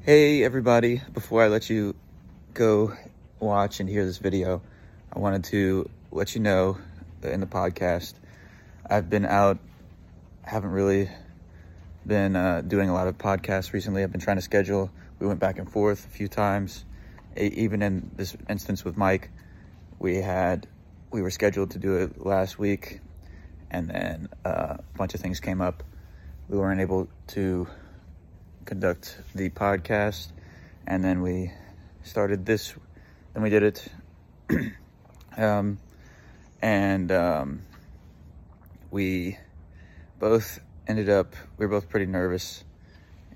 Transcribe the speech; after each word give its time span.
Hey 0.00 0.42
everybody, 0.42 1.02
before 1.12 1.42
I 1.42 1.48
let 1.48 1.68
you 1.68 1.94
go 2.54 2.94
watch 3.40 3.80
and 3.80 3.88
hear 3.88 4.06
this 4.06 4.16
video, 4.18 4.62
I 5.12 5.18
wanted 5.18 5.44
to 5.44 5.90
let 6.12 6.34
you 6.34 6.40
know 6.40 6.78
in 7.22 7.40
the 7.40 7.46
podcast 7.46 8.14
I've 8.88 9.10
been 9.10 9.26
out, 9.26 9.58
haven't 10.42 10.70
really 10.70 11.10
been 12.06 12.36
uh, 12.36 12.62
doing 12.62 12.88
a 12.88 12.94
lot 12.94 13.08
of 13.08 13.18
podcasts 13.18 13.74
recently. 13.74 14.02
I've 14.02 14.12
been 14.12 14.20
trying 14.20 14.38
to 14.38 14.42
schedule. 14.42 14.90
We 15.18 15.26
went 15.26 15.40
back 15.40 15.58
and 15.58 15.70
forth 15.70 16.06
a 16.06 16.08
few 16.08 16.28
times. 16.28 16.86
Even 17.36 17.82
in 17.82 18.10
this 18.16 18.34
instance 18.48 18.84
with 18.84 18.96
Mike, 18.96 19.30
we 19.98 20.16
had 20.16 20.68
we 21.10 21.20
were 21.20 21.30
scheduled 21.30 21.72
to 21.72 21.78
do 21.78 21.96
it 21.96 22.24
last 22.24 22.58
week, 22.58 23.00
and 23.70 23.90
then 23.90 24.28
uh, 24.46 24.76
a 24.78 24.84
bunch 24.96 25.12
of 25.14 25.20
things 25.20 25.40
came 25.40 25.60
up. 25.60 25.82
We 26.48 26.56
weren't 26.56 26.80
able 26.80 27.08
to 27.28 27.66
conduct 28.68 29.16
the 29.34 29.48
podcast, 29.48 30.28
and 30.86 31.02
then 31.02 31.22
we 31.22 31.50
started 32.02 32.44
this. 32.44 32.74
Then 33.32 33.42
we 33.42 33.48
did 33.48 33.62
it, 33.62 33.88
um, 35.38 35.78
and 36.60 37.10
um, 37.10 37.62
we 38.90 39.38
both 40.18 40.60
ended 40.86 41.08
up. 41.08 41.34
We 41.56 41.64
were 41.64 41.80
both 41.80 41.88
pretty 41.88 42.04
nervous 42.04 42.62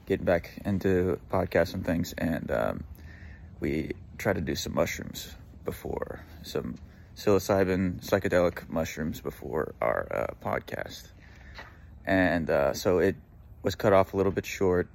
getting 0.04 0.26
back 0.26 0.50
into 0.66 1.18
podcasts 1.30 1.73
and 1.73 1.82
things, 1.82 2.12
and 2.18 2.51
um, 2.51 2.84
we 3.59 3.92
tried 4.18 4.34
to 4.34 4.42
do 4.42 4.54
some 4.54 4.74
mushrooms 4.74 5.34
before 5.64 6.20
some 6.42 6.74
psilocybin 7.16 8.04
psychedelic 8.04 8.68
mushrooms 8.68 9.23
before 9.23 9.74
our 9.80 10.06
uh, 10.12 10.46
podcast, 10.46 11.04
and 12.04 12.51
uh, 12.51 12.74
so 12.74 12.98
it 12.98 13.16
was 13.62 13.74
cut 13.74 13.95
off 13.95 14.12
a 14.12 14.16
little 14.18 14.32
bit 14.32 14.45
short, 14.45 14.90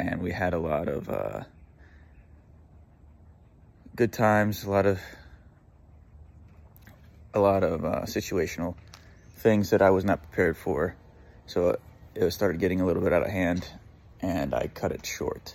and 0.00 0.22
we 0.22 0.32
had 0.32 0.54
a 0.54 0.58
lot 0.58 0.88
of 0.88 1.08
uh, 1.08 1.42
good 3.94 4.12
times, 4.12 4.64
a 4.64 4.70
lot 4.70 4.86
of 4.86 4.98
a 7.34 7.38
lot 7.38 7.62
of 7.62 7.84
uh, 7.84 8.02
situational 8.02 8.74
things 9.36 9.70
that 9.70 9.82
I 9.82 9.90
was 9.90 10.04
not 10.04 10.22
prepared 10.22 10.56
for, 10.56 10.96
so 11.46 11.78
it 12.14 12.30
started 12.32 12.58
getting 12.58 12.80
a 12.80 12.86
little 12.86 13.02
bit 13.02 13.12
out 13.12 13.22
of 13.22 13.28
hand, 13.28 13.68
and 14.20 14.54
I 14.54 14.68
cut 14.68 14.90
it 14.92 15.04
short. 15.06 15.54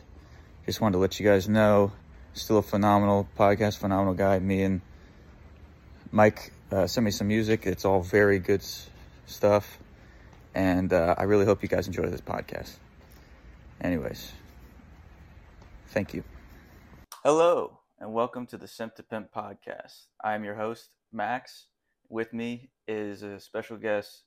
Just 0.66 0.80
wanted 0.80 0.94
to 0.94 1.00
let 1.00 1.20
you 1.20 1.26
guys 1.26 1.50
know, 1.50 1.92
still 2.34 2.60
a 2.60 2.64
phenomenal 2.64 3.28
podcast, 3.38 3.78
phenomenal 3.78 4.14
guy. 4.14 4.40
Me 4.40 4.62
and 4.64 4.82
Mike 6.12 6.54
uh, 6.72 6.88
sent 6.88 7.04
me 7.04 7.12
some 7.12 7.28
music. 7.28 7.66
It's 7.66 7.84
all 7.84 8.02
very 8.02 8.40
good 8.40 8.64
stuff, 9.26 9.80
and 10.54 10.94
uh, 10.94 11.16
I 11.18 11.24
really 11.24 11.46
hope 11.46 11.64
you 11.64 11.70
guys 11.70 11.88
enjoy 11.88 12.08
this 12.10 12.22
podcast. 12.22 12.78
Anyways, 13.82 14.32
thank 15.88 16.14
you. 16.14 16.24
Hello, 17.24 17.80
and 18.00 18.14
welcome 18.14 18.46
to 18.48 18.58
the 18.58 18.68
Simp 18.68 18.96
to 18.96 19.04
Pimp 19.04 19.34
podcast. 19.34 20.08
I 20.24 20.34
am 20.34 20.44
your 20.44 20.56
host, 20.56 20.90
Max. 21.12 21.68
With 22.10 22.34
me 22.34 22.70
is 22.88 23.22
a 23.24 23.40
special 23.40 23.78
guest, 23.78 24.24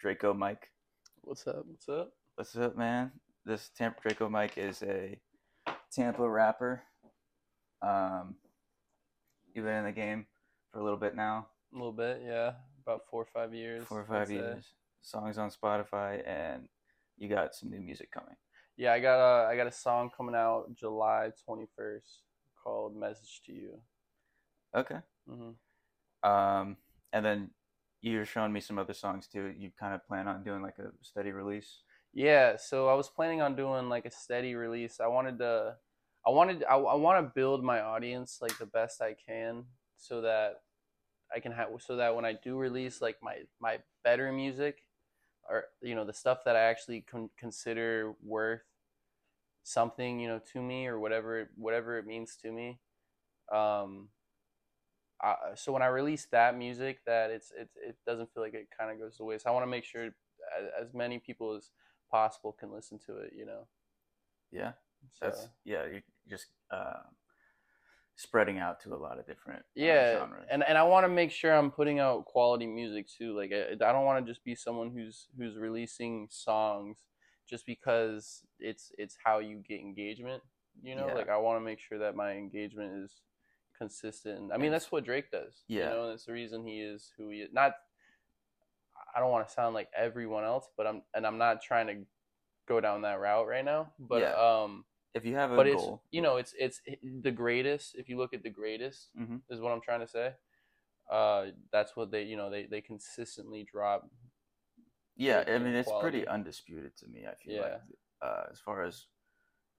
Draco 0.00 0.32
Mike. 0.32 0.70
What's 1.22 1.46
up? 1.46 1.64
What's 1.66 1.88
up? 1.88 2.12
What's 2.36 2.56
up, 2.56 2.76
man? 2.76 3.12
This 3.44 3.70
Tampa 3.76 4.00
Draco 4.02 4.28
Mike 4.28 4.56
is 4.56 4.82
a 4.82 5.18
Tampa 5.92 6.28
rapper. 6.28 6.82
Um, 7.82 8.36
you've 9.54 9.64
been 9.64 9.74
in 9.76 9.84
the 9.84 9.92
game 9.92 10.26
for 10.72 10.80
a 10.80 10.82
little 10.84 10.98
bit 10.98 11.14
now, 11.14 11.46
A 11.72 11.76
little 11.76 11.92
bit, 11.92 12.22
yeah. 12.24 12.52
About 12.82 13.02
four 13.10 13.22
or 13.22 13.26
five 13.26 13.52
years. 13.52 13.84
four 13.84 14.00
or 14.00 14.02
I'd 14.02 14.08
five 14.08 14.28
say. 14.28 14.34
years. 14.34 14.64
Songs 15.02 15.38
on 15.38 15.50
Spotify, 15.50 16.26
and 16.26 16.68
you 17.16 17.28
got 17.28 17.54
some 17.54 17.70
new 17.70 17.80
music 17.80 18.10
coming. 18.10 18.34
Yeah, 18.76 18.92
I 18.92 19.00
got 19.00 19.18
a 19.18 19.48
I 19.48 19.56
got 19.56 19.66
a 19.66 19.72
song 19.72 20.10
coming 20.16 20.34
out 20.34 20.74
July 20.74 21.32
twenty 21.44 21.66
first 21.76 22.22
called 22.62 22.96
"Message 22.96 23.42
to 23.46 23.52
You." 23.52 23.80
Okay. 24.74 24.98
hmm 25.26 25.52
Um, 26.22 26.76
and 27.12 27.24
then 27.24 27.50
you're 28.00 28.24
showing 28.26 28.52
me 28.52 28.60
some 28.60 28.78
other 28.78 28.94
songs 28.94 29.26
too. 29.28 29.54
You 29.56 29.70
kind 29.78 29.94
of 29.94 30.06
plan 30.06 30.28
on 30.28 30.44
doing 30.44 30.62
like 30.62 30.78
a 30.78 30.90
steady 31.02 31.32
release. 31.32 31.82
Yeah, 32.12 32.56
so 32.56 32.88
I 32.88 32.94
was 32.94 33.08
planning 33.08 33.40
on 33.40 33.56
doing 33.56 33.88
like 33.88 34.06
a 34.06 34.10
steady 34.10 34.54
release. 34.54 35.00
I 35.00 35.06
wanted 35.06 35.38
to, 35.38 35.76
I 36.26 36.30
wanted, 36.30 36.64
I, 36.64 36.76
I 36.76 36.94
want 36.94 37.24
to 37.24 37.32
build 37.34 37.62
my 37.62 37.80
audience 37.80 38.38
like 38.40 38.56
the 38.58 38.66
best 38.66 39.02
I 39.02 39.14
can, 39.14 39.64
so 39.98 40.22
that 40.22 40.62
I 41.34 41.40
can 41.40 41.52
have, 41.52 41.68
so 41.80 41.96
that 41.96 42.14
when 42.16 42.24
I 42.24 42.34
do 42.34 42.56
release 42.56 43.02
like 43.02 43.16
my 43.22 43.38
my 43.60 43.78
better 44.04 44.32
music, 44.32 44.85
or 45.48 45.64
you 45.82 45.94
know 45.94 46.04
the 46.04 46.12
stuff 46.12 46.38
that 46.44 46.56
I 46.56 46.60
actually 46.60 47.02
con- 47.02 47.30
consider 47.36 48.14
worth 48.22 48.62
something, 49.62 50.20
you 50.20 50.28
know, 50.28 50.40
to 50.52 50.62
me 50.62 50.86
or 50.86 50.98
whatever 50.98 51.50
whatever 51.56 51.98
it 51.98 52.06
means 52.06 52.36
to 52.42 52.52
me. 52.52 52.78
Um, 53.52 54.08
I, 55.22 55.34
so 55.54 55.72
when 55.72 55.82
I 55.82 55.86
release 55.86 56.26
that 56.32 56.56
music, 56.56 57.00
that 57.06 57.30
it's 57.30 57.52
it 57.58 57.68
it 57.76 57.96
doesn't 58.06 58.32
feel 58.32 58.42
like 58.42 58.54
it 58.54 58.68
kind 58.78 58.90
of 58.90 58.98
goes 58.98 59.16
to 59.16 59.24
waste. 59.24 59.46
I 59.46 59.50
want 59.50 59.64
to 59.64 59.70
make 59.70 59.84
sure 59.84 60.04
as, 60.06 60.12
as 60.80 60.94
many 60.94 61.18
people 61.18 61.54
as 61.54 61.70
possible 62.10 62.52
can 62.52 62.72
listen 62.72 62.98
to 63.06 63.16
it. 63.18 63.32
You 63.36 63.46
know. 63.46 63.66
Yeah, 64.52 64.72
So, 65.12 65.26
that's 65.26 65.48
yeah. 65.64 65.84
You're 65.84 66.02
just 66.28 66.46
uh, 66.70 67.02
spreading 68.16 68.58
out 68.58 68.80
to 68.80 68.94
a 68.94 68.96
lot 68.96 69.18
of 69.18 69.26
different 69.26 69.60
uh, 69.60 69.62
yeah, 69.74 70.18
genres. 70.18 70.46
and 70.50 70.64
and 70.64 70.76
I 70.78 70.82
want 70.82 71.04
to 71.04 71.08
make 71.08 71.30
sure 71.30 71.52
I'm 71.54 71.70
putting 71.70 71.98
out 72.00 72.24
quality 72.24 72.66
music 72.66 73.06
too. 73.08 73.36
Like 73.36 73.52
I, 73.52 73.72
I 73.72 73.92
don't 73.92 74.04
want 74.06 74.24
to 74.24 74.30
just 74.30 74.42
be 74.44 74.54
someone 74.54 74.90
who's 74.90 75.28
who's 75.38 75.56
releasing 75.56 76.26
songs 76.30 76.98
just 77.48 77.66
because 77.66 78.42
it's 78.58 78.90
it's 78.98 79.16
how 79.22 79.38
you 79.38 79.62
get 79.68 79.80
engagement. 79.80 80.42
You 80.82 80.94
know, 80.96 81.08
Yeah. 81.08 81.14
like 81.14 81.28
I 81.28 81.36
want 81.36 81.60
to 81.60 81.64
make 81.64 81.78
sure 81.78 81.98
that 81.98 82.16
my 82.16 82.32
engagement 82.32 83.04
is 83.04 83.20
consistent. 83.78 84.50
I 84.52 84.56
mean, 84.56 84.72
that's 84.72 84.90
what 84.90 85.04
Drake 85.04 85.30
does. 85.30 85.62
Yeah. 85.68 85.84
you 85.84 85.90
know, 85.90 86.02
and 86.04 86.12
that's 86.12 86.24
the 86.24 86.32
reason 86.32 86.66
he 86.66 86.80
is 86.80 87.12
who 87.16 87.28
he 87.30 87.38
is. 87.40 87.50
Not, 87.52 87.72
I 89.14 89.20
don't 89.20 89.30
want 89.30 89.46
to 89.46 89.52
sound 89.52 89.74
like 89.74 89.88
everyone 89.96 90.44
else, 90.44 90.68
but 90.76 90.86
I'm 90.86 91.02
and 91.14 91.26
I'm 91.26 91.38
not 91.38 91.62
trying 91.62 91.86
to 91.88 91.96
go 92.66 92.80
down 92.80 93.02
that 93.02 93.20
route 93.20 93.46
right 93.46 93.64
now. 93.64 93.92
But 93.98 94.22
Yeah. 94.22 94.32
um, 94.32 94.84
if 95.16 95.24
you 95.24 95.34
have 95.34 95.50
a 95.50 95.56
but 95.56 95.66
it's 95.66 95.90
you 96.10 96.22
know 96.22 96.36
it's 96.36 96.54
it's 96.58 96.80
the 97.22 97.30
greatest 97.30 97.96
if 97.96 98.08
you 98.08 98.16
look 98.16 98.34
at 98.34 98.42
the 98.42 98.50
greatest 98.50 99.10
Mhm. 99.18 99.40
is 99.50 99.60
what 99.60 99.72
i'm 99.72 99.80
trying 99.80 100.00
to 100.00 100.06
say 100.06 100.32
uh 101.10 101.46
that's 101.72 101.96
what 101.96 102.10
they 102.10 102.22
you 102.22 102.36
know 102.36 102.50
they 102.50 102.66
they 102.66 102.80
consistently 102.80 103.66
drop 103.70 104.08
yeah, 105.16 105.44
I 105.46 105.58
mean 105.58 105.74
it's 105.74 105.90
pretty 105.98 106.26
undisputed 106.28 106.96
to 106.98 107.08
me. 107.08 107.24
I 107.26 107.34
feel 107.34 107.54
Yeah. 107.54 107.60
like 107.62 107.80
uh, 108.22 108.44
as 108.52 108.60
far 108.60 108.84
as 108.84 109.06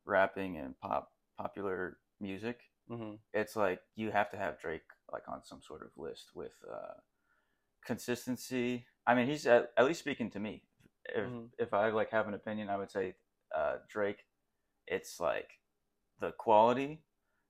rapping 0.06 0.58
and 0.58 0.78
pop 0.80 1.12
popular 1.38 1.98
music, 2.20 2.62
hmm 2.88 3.16
it's 3.34 3.56
like 3.56 3.82
you 3.96 4.10
have 4.12 4.32
to 4.32 4.38
have 4.38 4.60
Drake 4.60 4.82
like 5.14 5.28
on 5.28 5.44
some 5.44 5.62
sort 5.62 5.84
of 5.84 5.90
list 5.96 6.32
with 6.34 6.54
uh, 6.72 7.00
consistency. 7.86 8.86
I 9.06 9.14
mean, 9.16 9.28
he's 9.28 9.46
at, 9.46 9.72
at 9.78 9.86
least 9.86 10.00
speaking 10.00 10.32
to 10.32 10.40
me. 10.40 10.64
If 11.06 11.26
Mhm. 11.26 11.50
if 11.60 11.74
I 11.74 11.90
like 11.90 12.10
have 12.12 12.28
an 12.28 12.34
opinion, 12.34 12.70
I 12.70 12.78
would 12.78 12.92
say 12.92 13.16
uh, 13.56 13.78
Drake. 13.88 14.26
It's 14.88 15.20
like 15.20 15.60
the 16.20 16.32
quality, 16.32 17.02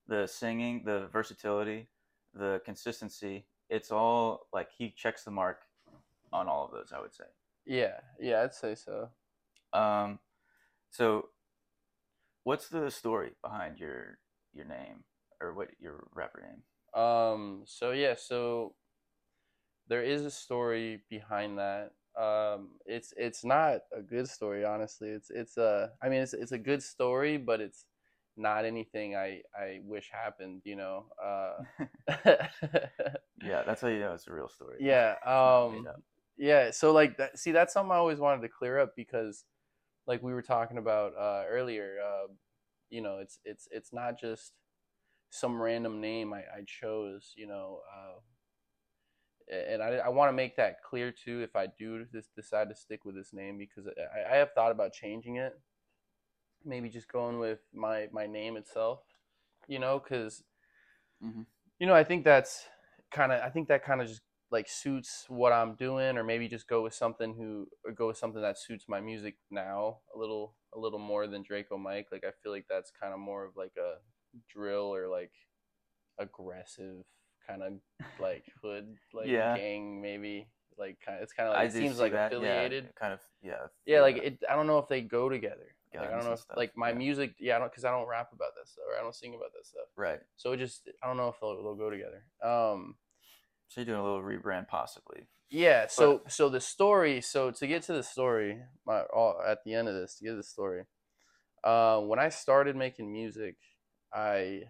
the 0.07 0.27
singing, 0.27 0.83
the 0.85 1.07
versatility, 1.11 1.87
the 2.33 2.61
consistency. 2.65 3.45
It's 3.69 3.91
all 3.91 4.47
like 4.53 4.69
he 4.77 4.91
checks 4.91 5.23
the 5.23 5.31
mark 5.31 5.59
on 6.33 6.47
all 6.47 6.65
of 6.65 6.71
those. 6.71 6.91
I 6.95 6.99
would 7.01 7.13
say. 7.13 7.25
yeah 7.65 7.99
yeah 8.19 8.41
i'd 8.43 8.53
say 8.53 8.75
so 8.75 9.09
Um, 9.73 10.19
so, 10.89 11.29
what's 12.43 12.69
the 12.69 12.89
story 12.89 13.31
behind 13.43 13.79
your 13.79 14.19
your 14.53 14.65
name 14.65 15.03
or 15.41 15.53
what 15.53 15.69
your 15.79 16.07
rapper 16.15 16.41
name? 16.41 16.63
um 17.03 17.63
so 17.65 17.91
yeah 17.91 18.15
so 18.17 18.73
there 19.87 20.03
is 20.03 20.25
a 20.25 20.31
story 20.31 21.01
behind 21.09 21.57
that 21.57 21.91
um 22.19 22.69
it's 22.85 23.13
it's 23.17 23.45
not 23.45 23.81
a 23.95 24.01
good 24.01 24.27
story 24.27 24.65
honestly 24.65 25.09
it's 25.09 25.29
it's 25.29 25.57
a 25.57 25.91
i 26.01 26.09
mean 26.09 26.21
it's 26.21 26.33
it's 26.33 26.51
a 26.51 26.57
good 26.57 26.81
story 26.81 27.37
but 27.37 27.61
it's 27.61 27.85
not 28.35 28.65
anything 28.65 29.15
i 29.15 29.41
i 29.59 29.79
wish 29.83 30.09
happened 30.11 30.61
you 30.65 30.75
know 30.75 31.05
uh 31.23 31.53
Yeah, 33.43 33.63
that's 33.65 33.81
how 33.81 33.87
you 33.87 33.99
know 33.99 34.13
it's 34.13 34.27
a 34.27 34.33
real 34.33 34.49
story. 34.49 34.77
Yeah. 34.81 35.15
It's 35.25 35.25
not 35.25 35.71
made 35.71 35.77
Um. 35.79 35.87
Yeah. 36.37 36.71
So 36.71 36.91
like 36.91 37.17
that. 37.17 37.39
See, 37.39 37.51
that's 37.51 37.73
something 37.73 37.91
I 37.91 37.95
always 37.95 38.19
wanted 38.19 38.41
to 38.41 38.49
clear 38.49 38.79
up 38.79 38.95
because, 38.95 39.45
like 40.05 40.21
we 40.21 40.33
were 40.33 40.41
talking 40.41 40.77
about 40.77 41.13
uh, 41.17 41.43
earlier, 41.47 41.97
uh, 42.03 42.27
you 42.89 43.01
know, 43.01 43.19
it's 43.19 43.39
it's 43.43 43.67
it's 43.71 43.93
not 43.93 44.19
just 44.19 44.53
some 45.29 45.61
random 45.61 46.01
name 46.01 46.33
I, 46.33 46.39
I 46.39 46.63
chose. 46.65 47.33
You 47.35 47.47
know, 47.47 47.81
uh, 47.95 48.19
and 49.51 49.81
I 49.81 49.97
I 49.97 50.09
want 50.09 50.29
to 50.29 50.33
make 50.33 50.55
that 50.57 50.83
clear 50.83 51.11
too. 51.11 51.41
If 51.41 51.55
I 51.55 51.67
do 51.67 52.05
just 52.05 52.33
decide 52.35 52.69
to 52.69 52.75
stick 52.75 53.05
with 53.05 53.15
this 53.15 53.33
name, 53.33 53.57
because 53.57 53.87
I, 53.87 54.33
I 54.33 54.37
have 54.37 54.51
thought 54.53 54.71
about 54.71 54.93
changing 54.93 55.37
it. 55.37 55.53
Maybe 56.63 56.89
just 56.89 57.07
going 57.07 57.39
with 57.39 57.59
my 57.73 58.09
my 58.11 58.25
name 58.27 58.57
itself. 58.57 59.01
You 59.67 59.79
know, 59.79 59.99
because 59.99 60.43
Mhm. 61.21 61.45
you 61.79 61.87
know 61.87 61.93
I 61.95 62.03
think 62.03 62.23
that's 62.23 62.65
kind 63.11 63.31
of 63.31 63.41
I 63.41 63.49
think 63.49 63.67
that 63.69 63.83
kind 63.83 64.01
of 64.01 64.07
just 64.07 64.21
like 64.49 64.67
suits 64.69 65.25
what 65.27 65.51
I'm 65.51 65.75
doing, 65.75 66.17
or 66.17 66.23
maybe 66.23 66.47
just 66.47 66.67
go 66.67 66.83
with 66.83 66.93
something 66.93 67.35
who 67.35 67.67
or 67.85 67.91
go 67.91 68.07
with 68.07 68.17
something 68.17 68.41
that 68.41 68.57
suits 68.57 68.85
my 68.87 69.01
music 69.01 69.37
now 69.51 70.01
a 70.13 70.17
little 70.17 70.55
a 70.73 70.79
little 70.79 70.99
more 70.99 71.27
than 71.27 71.43
Draco 71.43 71.77
Mike. 71.77 72.07
Like 72.11 72.23
I 72.25 72.31
feel 72.43 72.51
like 72.51 72.65
that's 72.69 72.91
kind 72.91 73.13
of 73.13 73.19
more 73.19 73.45
of 73.45 73.55
like 73.55 73.75
a 73.77 73.95
drill 74.49 74.93
or 74.93 75.07
like 75.09 75.33
aggressive 76.19 77.05
kind 77.47 77.63
of 77.63 77.73
like 78.19 78.43
hood 78.61 78.95
like 79.13 79.27
Yeah. 79.27 79.55
gang 79.57 80.01
maybe 80.01 80.47
like 80.77 80.99
kind 81.03 81.17
of, 81.17 81.23
it's 81.23 81.33
kind 81.33 81.49
of 81.49 81.55
like 81.55 81.69
it 81.69 81.73
seems 81.73 81.99
like 81.99 82.11
that, 82.11 82.31
yeah, 82.31 82.37
affiliated 82.37 82.93
kind 82.95 83.13
of, 83.13 83.19
yeah. 83.41 83.67
yeah, 83.85 84.01
like 84.01 84.17
it. 84.17 84.43
I 84.49 84.55
don't 84.55 84.67
know 84.67 84.77
if 84.77 84.87
they 84.87 85.01
go 85.01 85.27
together. 85.27 85.75
Like 85.95 86.09
I 86.09 86.11
don't 86.11 86.25
know 86.25 86.33
if 86.33 86.41
stuff, 86.41 86.57
like 86.57 86.77
my 86.77 86.89
yeah. 86.89 86.95
music. 86.95 87.35
Yeah, 87.39 87.55
I 87.55 87.59
don't 87.59 87.71
because 87.71 87.85
I 87.85 87.91
don't 87.91 88.07
rap 88.07 88.29
about 88.31 88.53
that 88.55 88.67
stuff 88.67 88.83
or 88.87 88.99
I 88.99 89.01
don't 89.01 89.15
sing 89.15 89.33
about 89.33 89.51
that 89.53 89.65
stuff. 89.65 89.87
Right. 89.95 90.19
So 90.35 90.51
it 90.51 90.57
just 90.57 90.87
I 91.03 91.07
don't 91.07 91.17
know 91.17 91.29
if 91.29 91.39
they'll, 91.39 91.61
they'll 91.63 91.75
go 91.75 91.89
together. 91.89 92.23
Um. 92.43 92.95
So 93.69 93.81
you're 93.81 93.85
doing 93.85 93.99
a 93.99 94.03
little 94.03 94.21
rebrand, 94.21 94.67
possibly. 94.67 95.27
Yeah. 95.49 95.87
So 95.87 96.21
so 96.27 96.49
the 96.49 96.61
story. 96.61 97.21
So 97.21 97.51
to 97.51 97.67
get 97.67 97.83
to 97.83 97.93
the 97.93 98.03
story, 98.03 98.61
my 98.85 99.01
all 99.13 99.41
at 99.45 99.63
the 99.65 99.73
end 99.73 99.87
of 99.87 99.95
this 99.95 100.15
to 100.15 100.25
get 100.25 100.31
to 100.31 100.35
the 100.37 100.43
story. 100.43 100.83
Uh, 101.63 101.99
when 102.01 102.19
I 102.19 102.29
started 102.29 102.75
making 102.75 103.11
music, 103.11 103.55
I 104.13 104.63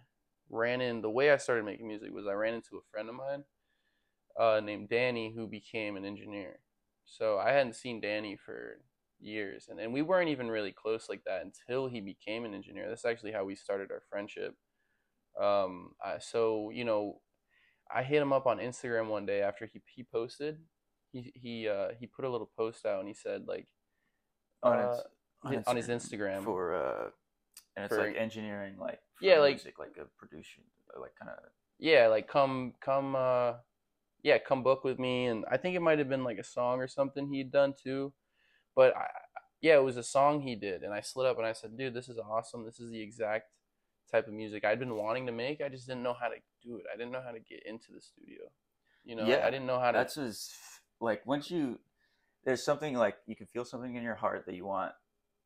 ran 0.50 0.82
in 0.82 1.02
the 1.02 1.10
way 1.10 1.32
I 1.32 1.38
started 1.38 1.66
making 1.66 1.88
music 1.88 2.12
was 2.12 2.28
I 2.28 2.34
ran 2.34 2.54
into 2.54 2.78
a 2.78 2.86
friend 2.92 3.10
of 3.10 3.16
mine, 3.16 3.44
uh, 4.40 4.60
named 4.64 4.90
Danny, 4.90 5.34
who 5.36 5.48
became 5.48 5.98
an 5.98 6.06
engineer. 6.06 6.60
So 7.06 7.38
I 7.38 7.52
hadn't 7.52 7.76
seen 7.76 8.02
Danny 8.02 8.36
for 8.36 8.80
years, 9.20 9.68
and, 9.70 9.80
and 9.80 9.94
we 9.94 10.02
weren't 10.02 10.30
even 10.30 10.50
really 10.50 10.72
close 10.72 11.08
like 11.10 11.24
that 11.26 11.42
until 11.44 11.88
he 11.88 12.02
became 12.02 12.46
an 12.46 12.54
engineer. 12.54 12.88
That's 12.90 13.06
actually 13.06 13.32
how 13.32 13.46
we 13.46 13.56
started 13.56 13.92
our 13.92 14.04
friendship. 14.10 14.56
Um, 15.40 15.92
I, 16.04 16.20
so 16.20 16.70
you 16.72 16.84
know, 16.84 17.22
I 17.94 18.04
hit 18.04 18.22
him 18.22 18.34
up 18.34 18.46
on 18.46 18.58
Instagram 18.58 19.08
one 19.08 19.26
day 19.26 19.42
after 19.42 19.66
he 19.66 19.82
he 19.94 20.04
posted. 20.04 20.58
He 21.14 21.32
he 21.36 21.68
uh, 21.70 21.90
he 22.00 22.08
put 22.08 22.26
a 22.26 22.30
little 22.30 22.50
post 22.58 22.86
out 22.86 23.00
and 23.00 23.08
he 23.08 23.14
said 23.14 23.48
like 23.48 23.68
On 24.64 24.78
uh, 24.78 25.00
his- 25.52 25.66
on 25.68 25.76
his 25.78 25.88
Instagram. 25.88 26.44
for 26.44 26.76
uh, 26.76 27.10
and 27.76 27.86
it's 27.86 27.96
For- 27.96 28.06
like 28.08 28.16
engineering, 28.18 28.76
like 28.80 29.00
for 29.16 29.26
Yeah, 29.26 29.40
like- 29.40 29.56
music, 29.56 29.80
like 29.80 29.98
a 30.00 30.06
producer, 30.18 30.62
like 31.00 31.14
kind 31.20 31.32
of. 31.32 31.44
yeah 31.80 32.08
like 32.08 32.28
come 32.28 32.74
come 32.82 33.16
uh 33.16 33.54
yeah 34.24 34.38
come 34.40 34.64
book 34.64 34.84
with 34.84 34.98
me. 35.00 35.28
And 35.28 35.46
i 35.52 35.58
think 35.58 35.76
it 35.76 35.82
might 35.82 36.00
have 36.00 36.10
been 36.10 36.24
like 36.24 36.40
a 36.40 36.44
song 36.44 36.80
or 36.80 36.88
something 36.88 37.28
he'd 37.32 37.52
done 37.52 37.74
too. 37.82 38.14
But 38.76 38.96
I, 38.96 39.08
yeah 39.62 39.76
it 39.76 39.84
was 39.84 39.98
a 39.98 40.04
song 40.04 40.42
he 40.42 40.56
did. 40.56 40.84
And 40.84 40.94
i 40.94 41.02
slid 41.02 41.28
up 41.28 41.38
and 41.38 41.46
i 41.46 41.54
said 41.54 41.78
dude 41.78 41.94
this 41.94 42.10
is 42.10 42.18
awesome. 42.18 42.66
This 42.66 42.80
is 42.80 42.90
the 42.92 43.02
exact 43.02 43.46
type 44.12 44.28
of 44.28 44.34
music 44.34 44.64
i'd 44.64 44.80
been 44.80 44.96
wanting 44.96 45.26
to 45.28 45.32
make. 45.32 45.62
I 45.62 45.70
just 45.70 45.88
didn't 45.88 46.04
know 46.04 46.14
how 46.20 46.30
to 46.30 46.36
do 46.64 46.78
it. 46.78 46.86
I 46.94 46.98
didn't 46.98 47.12
know 47.12 47.22
how 47.24 47.32
to 47.32 47.40
get 47.40 47.62
into 47.66 47.92
the 47.94 48.02
studio. 48.02 48.44
You 49.04 49.16
know 49.16 49.26
Yeah, 49.26 49.42
i 49.46 49.50
didn't 49.52 49.68
know 49.68 49.80
how 49.80 49.92
to 49.92 49.98
That's 49.98 50.18
as 50.18 50.50
like 51.00 51.26
once 51.26 51.52
you 51.52 51.80
there's 52.44 52.64
something 52.64 52.94
like 52.96 53.18
you 53.28 53.36
can 53.36 53.46
feel 53.48 53.66
something 53.66 53.96
in 53.96 54.04
your 54.04 54.16
heart 54.16 54.46
that 54.46 54.56
you 54.56 54.66
want 54.66 54.94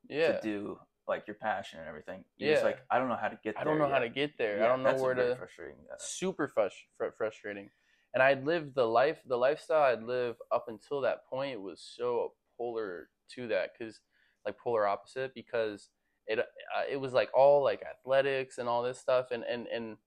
yeah. 0.08 0.34
to 0.34 0.42
do, 0.42 0.78
like 1.08 1.28
your 1.28 1.36
passion 1.36 1.80
and 1.80 1.88
everything. 1.88 2.24
You're 2.38 2.54
just 2.54 2.64
like 2.64 2.80
I 2.90 3.00
don't 3.00 3.10
know 3.10 3.18
how 3.20 3.28
to 3.28 3.40
get. 3.44 3.56
There. 3.56 3.62
I 3.62 3.64
don't 3.64 3.80
know 3.80 3.90
how 3.90 4.00
to 4.00 4.10
get 4.10 4.38
there 4.38 4.64
i 4.64 4.68
don't 4.68 4.84
know 4.84 4.90
that's 4.90 5.02
where 5.02 5.16
very 5.16 5.32
to 5.32 5.36
frustrating. 5.38 5.78
uh, 5.92 5.96
super 6.00 6.52
frus- 6.56 6.72
fr- 6.98 7.16
frustrating. 7.18 7.70
And 8.14 8.22
I'd 8.22 8.46
lived 8.46 8.76
the 8.76 8.86
life, 8.86 9.20
the 9.26 9.38
lifestyle 9.38 9.84
I'd 9.84 10.04
live 10.04 10.36
up 10.52 10.66
until 10.68 11.02
that 11.02 11.26
point 11.30 11.62
was 11.62 11.82
so 11.98 12.34
polar 12.58 13.08
to 13.36 13.48
that, 13.48 13.70
because 13.78 14.02
like 14.46 14.58
polar 14.58 14.86
opposite, 14.86 15.34
because 15.34 15.90
it 16.28 16.40
uh, 16.40 16.84
it 16.90 16.98
was 16.98 17.14
like 17.14 17.30
all 17.34 17.64
like 17.64 17.82
athletics 17.84 18.58
and 18.58 18.68
all 18.68 18.84
this 18.84 19.00
stuff, 19.00 19.28
and 19.32 19.44
and 19.44 19.68
and 19.68 19.98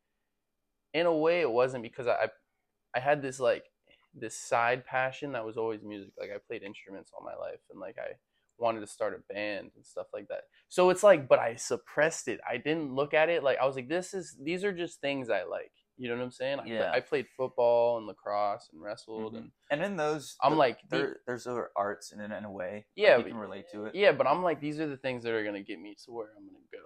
in 0.93 1.07
a 1.07 1.17
way 1.17 1.41
it 1.41 1.51
wasn't 1.51 1.83
because 1.83 2.07
I 2.07 2.29
I 2.95 3.01
had 3.01 3.23
this 3.23 3.41
like 3.41 3.65
this 4.15 4.37
side 4.37 4.85
passion 4.87 5.33
that 5.33 5.45
was 5.45 5.57
always 5.57 5.83
music. 5.83 6.13
Like 6.19 6.31
I 6.31 6.39
played 6.47 6.63
instruments 6.63 7.11
all 7.13 7.25
my 7.25 7.35
life, 7.35 7.61
and 7.71 7.81
like 7.81 7.97
I 7.99 8.13
wanted 8.59 8.81
to 8.81 8.87
start 8.87 9.15
a 9.15 9.33
band 9.33 9.71
and 9.77 9.85
stuff 9.85 10.07
like 10.13 10.29
that. 10.29 10.43
So 10.69 10.91
it's 10.91 11.03
like, 11.03 11.29
but 11.29 11.39
I 11.39 11.55
suppressed 11.57 12.29
it. 12.29 12.41
I 12.49 12.57
didn't 12.57 12.95
look 12.95 13.15
at 13.15 13.29
it 13.29 13.43
like 13.43 13.59
I 13.59 13.67
was 13.67 13.77
like, 13.77 13.89
this 13.89 14.15
is 14.15 14.37
these 14.43 14.65
are 14.65 14.73
just 14.73 15.01
things 15.01 15.31
I 15.31 15.45
like. 15.45 15.73
You 15.97 16.09
know 16.09 16.17
what 16.17 16.25
I'm 16.25 16.31
saying? 16.33 16.59
I, 16.61 16.65
Yeah. 16.67 16.91
I 16.93 16.99
played 17.01 17.27
football 17.37 17.99
and 17.99 18.07
lacrosse 18.09 18.69
and 18.73 18.83
wrestled 18.83 19.35
Mhm. 19.35 19.39
and 19.39 19.51
And 19.71 19.83
in 19.85 19.97
those, 19.97 20.37
I'm 20.43 20.53
th- 20.53 20.59
like, 20.59 20.79
there, 20.91 21.21
there's 21.27 21.47
other 21.47 21.71
arts 21.77 22.11
in 22.11 22.19
it 22.21 22.33
in 22.33 22.45
a 22.45 22.51
way. 22.51 22.75
like, 22.75 22.87
Yeah, 22.97 23.17
you 23.19 23.23
but- 23.23 23.29
can 23.31 23.39
relate 23.39 23.67
to 23.73 23.85
it. 23.87 23.95
yeah, 23.95 24.11
but 24.11 24.27
I'm 24.27 24.43
like, 24.43 24.61
these 24.61 24.81
are 24.81 24.89
the 24.89 24.97
things 24.97 25.23
that 25.23 25.33
are 25.33 25.45
gonna 25.45 25.63
get 25.63 25.79
me 25.81 25.95
to 26.05 26.11
where 26.13 26.33
I'm 26.37 26.47
gonna 26.47 26.59
go. 26.73 26.79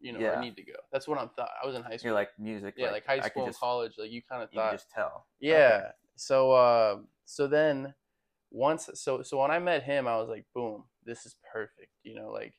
You 0.00 0.12
know, 0.12 0.18
Yeah. 0.20 0.38
I 0.38 0.40
need 0.40 0.56
to 0.56 0.62
go. 0.62 0.74
That's 0.92 1.06
what 1.06 1.18
I'm 1.18 1.28
thought. 1.30 1.50
I 1.62 1.66
was 1.66 1.74
in 1.74 1.82
high 1.82 1.96
school. 1.98 2.08
You're 2.08 2.14
like 2.14 2.38
music. 2.38 2.74
yeah, 2.78 2.90
like, 2.90 3.04
high 3.06 3.20
school 3.20 3.44
and 3.44 3.50
just, 3.52 3.60
college. 3.60 3.96
Like 3.98 4.10
you 4.10 4.22
kind 4.22 4.42
of 4.42 4.50
You 4.52 4.60
thought. 4.60 4.72
just 4.72 4.90
tell. 4.90 5.26
Yeah. 5.40 5.92
So 6.16 6.52
uh 6.52 7.02
so 7.26 7.46
then 7.46 7.94
once 8.50 8.88
so 8.94 9.22
so 9.22 9.38
when 9.40 9.50
I 9.50 9.58
met 9.58 9.82
him 9.82 10.06
I 10.06 10.16
was 10.16 10.28
like 10.28 10.46
boom, 10.54 10.84
this 11.04 11.26
is 11.26 11.36
perfect. 11.52 11.92
You 12.02 12.14
know, 12.16 12.30
like 12.30 12.54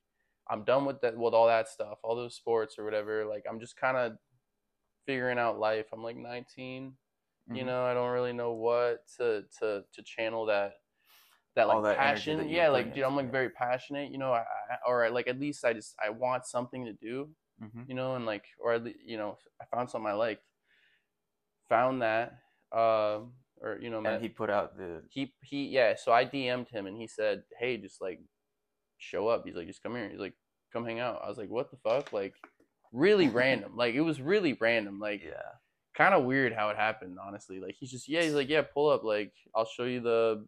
I'm 0.50 0.64
done 0.64 0.86
with 0.86 1.02
that 1.02 1.18
with 1.18 1.34
all 1.34 1.48
that 1.48 1.68
stuff, 1.70 2.00
all 2.04 2.16
those 2.16 2.36
sports 2.36 2.78
or 2.80 2.84
whatever. 2.86 3.26
Like 3.26 3.46
I'm 3.50 3.60
just 3.60 3.78
kind 3.78 3.98
of 3.98 4.18
figuring 5.06 5.40
out 5.40 5.60
life. 5.60 5.88
I'm 5.94 6.04
like 6.04 6.18
19. 6.18 6.98
You 7.54 7.64
Mhm. 7.64 7.66
know, 7.66 7.86
I 7.86 7.94
don't 7.94 8.12
really 8.12 8.34
know 8.34 8.54
what 8.54 9.08
to 9.18 9.46
to 9.60 9.86
to 9.94 10.04
channel 10.04 10.46
that 10.48 10.76
that 11.56 11.68
like 11.68 11.84
that 11.84 11.98
passion. 11.98 12.38
that 12.38 12.50
yeah, 12.50 12.70
like 12.70 12.94
dude, 12.94 13.04
I'm 13.04 13.16
like 13.16 13.32
very 13.32 13.50
passionate, 13.50 14.12
you 14.12 14.18
know, 14.18 14.34
I, 14.34 14.42
I, 14.42 14.78
or 14.88 15.10
like 15.12 15.28
at 15.28 15.40
least 15.40 15.66
I 15.66 15.74
just 15.74 15.96
I 16.04 16.10
want 16.10 16.46
something 16.46 16.86
to 16.86 16.94
do 16.94 17.36
Mhm. 17.58 17.86
you 17.88 17.96
know, 17.96 18.16
and 18.16 18.26
like, 18.26 18.46
or 18.60 18.74
at 18.74 18.84
least, 18.84 19.00
you 19.06 19.18
know, 19.18 19.38
I 19.62 19.66
found 19.66 19.90
something 19.92 20.08
I 20.10 20.14
liked, 20.14 20.44
found 21.70 22.02
that, 22.02 22.40
um, 22.72 23.34
or 23.62 23.78
you 23.82 23.90
know, 23.90 24.02
met, 24.02 24.22
And 24.22 24.22
he 24.22 24.30
put 24.30 24.50
out 24.50 24.78
the. 24.78 25.10
he 25.10 25.36
he 25.44 25.68
yeah. 25.70 25.96
So 25.96 26.12
I 26.12 26.26
DM'd 26.26 26.70
him 26.70 26.88
and 26.88 26.98
he 26.98 27.08
said, 27.08 27.44
hey, 27.60 27.78
just 27.78 28.02
like 28.02 28.22
show 28.98 29.28
up. 29.28 29.44
He's 29.46 29.56
like, 29.56 29.68
just 29.68 29.84
come 29.84 29.96
here. 29.96 30.10
He's 30.10 30.20
like, 30.20 30.34
come 30.74 30.86
hang 30.86 31.00
out. 31.00 31.22
I 31.24 31.30
was 31.30 31.38
like, 31.38 31.50
what 31.50 31.72
the 31.72 31.78
fuck? 31.78 32.12
Like, 32.14 32.34
really 32.92 33.28
random. 33.30 33.74
Like 33.76 33.96
it 33.96 34.02
was 34.02 34.22
really 34.22 34.54
random. 34.60 35.00
Like 35.00 35.24
Yeah. 35.24 35.34
kind 35.98 36.14
of 36.14 36.24
weird 36.24 36.54
how 36.54 36.70
it 36.70 36.78
happened. 36.78 37.18
Honestly, 37.26 37.60
like 37.60 37.76
he's 37.80 37.92
just 37.92 38.08
yeah. 38.08 38.22
He's 38.24 38.34
like, 38.34 38.50
yeah, 38.50 38.62
pull 38.62 38.90
up. 38.90 39.04
Like 39.04 39.34
I'll 39.56 39.66
show 39.66 39.84
you 39.86 40.02
the, 40.02 40.46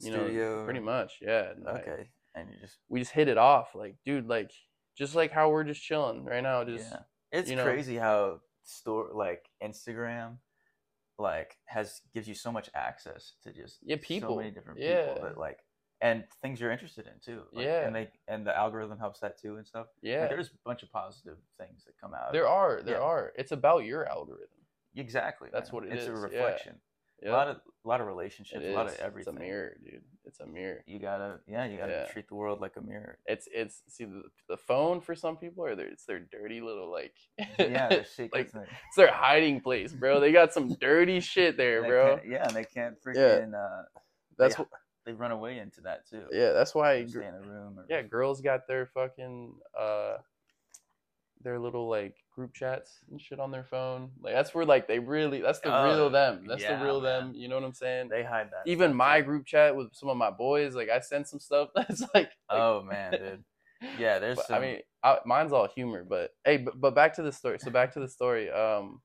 you 0.00 0.12
Studio. 0.12 0.58
know, 0.58 0.64
pretty 0.64 0.80
much 0.80 1.14
yeah. 1.20 1.50
and 1.50 1.66
I- 1.68 1.80
Okay. 1.80 2.08
And 2.34 2.50
you 2.50 2.56
just. 2.60 2.76
we 2.90 3.00
just 3.00 3.12
hit 3.12 3.28
it 3.28 3.38
off. 3.38 3.74
Like 3.74 3.96
dude, 4.04 4.28
like 4.28 4.50
just 4.98 5.14
like 5.14 5.32
how 5.32 5.48
we're 5.50 5.64
just 5.64 5.82
chilling 5.82 6.24
right 6.24 6.42
now. 6.42 6.64
Just 6.64 6.90
yeah. 6.90 6.98
It's 7.32 7.48
you 7.50 7.56
know- 7.56 7.64
crazy 7.64 7.96
how 7.96 8.40
store 8.64 9.10
like 9.14 9.42
Instagram 9.62 10.36
like 11.18 11.56
has 11.66 12.02
gives 12.12 12.28
you 12.28 12.34
so 12.34 12.52
much 12.52 12.68
access 12.74 13.32
to 13.42 13.52
just 13.52 13.78
Yeah, 13.82 13.96
so 13.96 14.02
people. 14.02 14.36
many 14.36 14.50
different 14.50 14.80
Yeah. 14.80 15.06
people 15.14 15.22
that 15.28 15.38
like 15.38 15.60
and 16.00 16.24
things 16.42 16.60
you're 16.60 16.70
interested 16.72 17.06
in 17.06 17.14
too. 17.24 17.42
Like, 17.52 17.64
Yeah. 17.66 17.86
and 17.86 17.94
they 17.96 18.08
and 18.28 18.46
the 18.46 18.56
algorithm 18.56 18.98
helps 18.98 19.20
that 19.20 19.38
too 19.40 19.56
and 19.56 19.66
stuff. 19.66 19.86
Like, 20.02 20.12
yeah. 20.12 20.26
there's 20.28 20.48
a 20.48 20.58
bunch 20.64 20.82
of 20.82 20.90
positive 20.92 21.38
things 21.58 21.84
that 21.86 21.94
come 22.00 22.12
out. 22.14 22.32
There 22.32 22.48
are, 22.48 22.82
there 22.82 22.96
Yeah. 22.98 23.02
are. 23.02 23.32
It's 23.36 23.52
about 23.52 23.84
your 23.84 24.06
algorithm. 24.06 24.48
exactly. 24.94 25.48
That's 25.52 25.72
man. 25.72 25.82
what 25.82 25.90
it 25.90 25.94
it's 25.94 26.02
is, 26.04 26.08
a 26.08 26.12
reflection. 26.12 26.80
Yeah, 27.22 27.30
A 27.30 27.32
lot 27.32 27.48
of 27.48 27.56
a 27.84 27.88
lot 27.88 28.00
of 28.02 28.06
relationships, 28.08 28.62
a 28.64 28.72
lot 28.72 28.88
of 28.88 28.96
everything. 28.98 29.34
It's 29.34 29.40
a 29.42 29.44
mirror, 29.46 29.76
dude. 29.82 30.02
It's 30.26 30.40
a 30.40 30.46
mirror. 30.46 30.82
You 30.86 30.98
gotta 30.98 31.40
yeah, 31.46 31.64
you 31.64 31.78
gotta 31.78 31.92
Yeah. 31.92 32.06
treat 32.12 32.28
the 32.28 32.34
world 32.34 32.60
like 32.60 32.76
a 32.76 32.82
mirror. 32.82 33.18
It's 33.24 33.48
it's 33.54 33.82
see 33.88 34.04
the, 34.04 34.24
the 34.50 34.56
phone 34.58 35.00
for 35.00 35.14
some 35.14 35.38
people 35.38 35.64
are 35.64 35.74
their 35.74 35.86
it's 35.86 36.04
their 36.04 36.20
dirty 36.20 36.60
little 36.60 36.90
like 36.90 37.14
Yeah, 37.58 37.88
the 37.88 38.04
shit 38.16 38.32
like 38.34 38.50
it's 38.52 38.96
their 38.96 39.10
hiding 39.10 39.62
place, 39.62 39.94
bro. 39.94 40.20
They 40.20 40.30
got 40.30 40.52
some 40.52 40.74
dirty 40.78 41.20
shit 41.32 41.56
there, 41.56 41.82
bro. 41.84 42.20
yeah, 42.26 42.46
and 42.46 42.54
they 42.54 42.64
can't 42.64 42.96
freaking 43.02 43.54
uh 43.54 43.84
That's 44.36 44.56
they, 44.56 44.60
what, 44.64 44.68
they 45.06 45.12
run 45.12 45.30
away 45.30 45.58
into 45.58 45.80
that 45.82 46.08
too. 46.08 46.24
yeah. 46.32 46.52
That's 46.52 46.74
why 46.74 47.02
gr- 47.02 47.08
stay 47.08 47.26
in 47.26 47.34
a 47.34 47.40
room 47.40 47.78
or 47.78 47.86
yeah, 47.88 48.02
girls 48.02 48.40
got 48.40 48.66
their 48.66 48.86
fucking 48.86 49.54
uh 49.78 50.16
their 51.42 51.58
little 51.58 51.88
like 51.88 52.16
group 52.34 52.52
chats 52.52 52.98
and 53.10 53.20
shit 53.20 53.38
on 53.38 53.52
their 53.52 53.64
phone. 53.64 54.10
Like 54.20 54.34
that's 54.34 54.52
where 54.54 54.64
like 54.64 54.88
they 54.88 54.98
really 54.98 55.40
that's 55.40 55.60
the 55.60 55.74
Oh, 55.74 55.84
real 55.84 56.10
them. 56.10 56.44
That's 56.48 56.62
yeah, 56.62 56.78
the 56.78 56.84
real 56.84 57.00
man. 57.00 57.26
them. 57.26 57.34
You 57.34 57.48
know 57.48 57.54
what 57.54 57.64
I'm 57.64 57.72
saying? 57.72 58.08
they 58.08 58.24
hide 58.24 58.48
that. 58.50 58.68
Even 58.68 58.90
stuff, 58.90 58.96
my 58.96 59.20
too. 59.20 59.26
group 59.26 59.46
chat 59.46 59.76
with 59.76 59.94
some 59.94 60.08
of 60.08 60.16
my 60.16 60.30
boys, 60.30 60.74
like 60.74 60.90
I 60.90 61.00
send 61.00 61.26
some 61.26 61.40
stuff 61.40 61.68
that's 61.74 62.00
like, 62.00 62.10
like 62.14 62.30
Oh 62.50 62.82
man, 62.82 63.12
dude. 63.12 63.44
Yeah, 63.98 64.18
there's 64.18 64.36
but, 64.38 64.46
some. 64.46 64.56
I 64.56 64.60
mean, 64.60 64.78
I, 65.04 65.18
mine's 65.24 65.52
all 65.52 65.68
humor, 65.68 66.04
but 66.04 66.30
hey, 66.44 66.56
but, 66.56 66.80
but 66.80 66.94
back 66.94 67.14
to 67.14 67.22
the 67.22 67.32
story. 67.32 67.58
So 67.60 67.70
back 67.70 67.92
to 67.94 68.00
the 68.00 68.08
story. 68.08 68.50
Um, 68.50 69.00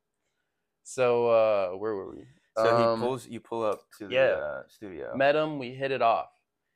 so 0.83 1.27
uh, 1.27 1.69
where 1.77 1.93
were 1.93 2.09
we? 2.15 2.23
So 2.57 2.75
um, 2.75 2.99
he 2.99 3.05
pulls 3.05 3.27
you 3.27 3.39
pull 3.39 3.63
up 3.63 3.83
to 3.97 4.07
the 4.07 4.13
yeah. 4.13 4.21
uh, 4.21 4.63
studio. 4.67 5.15
met 5.15 5.35
him. 5.35 5.59
We 5.59 5.71
hit 5.71 5.91
it 5.91 6.01
off, 6.01 6.29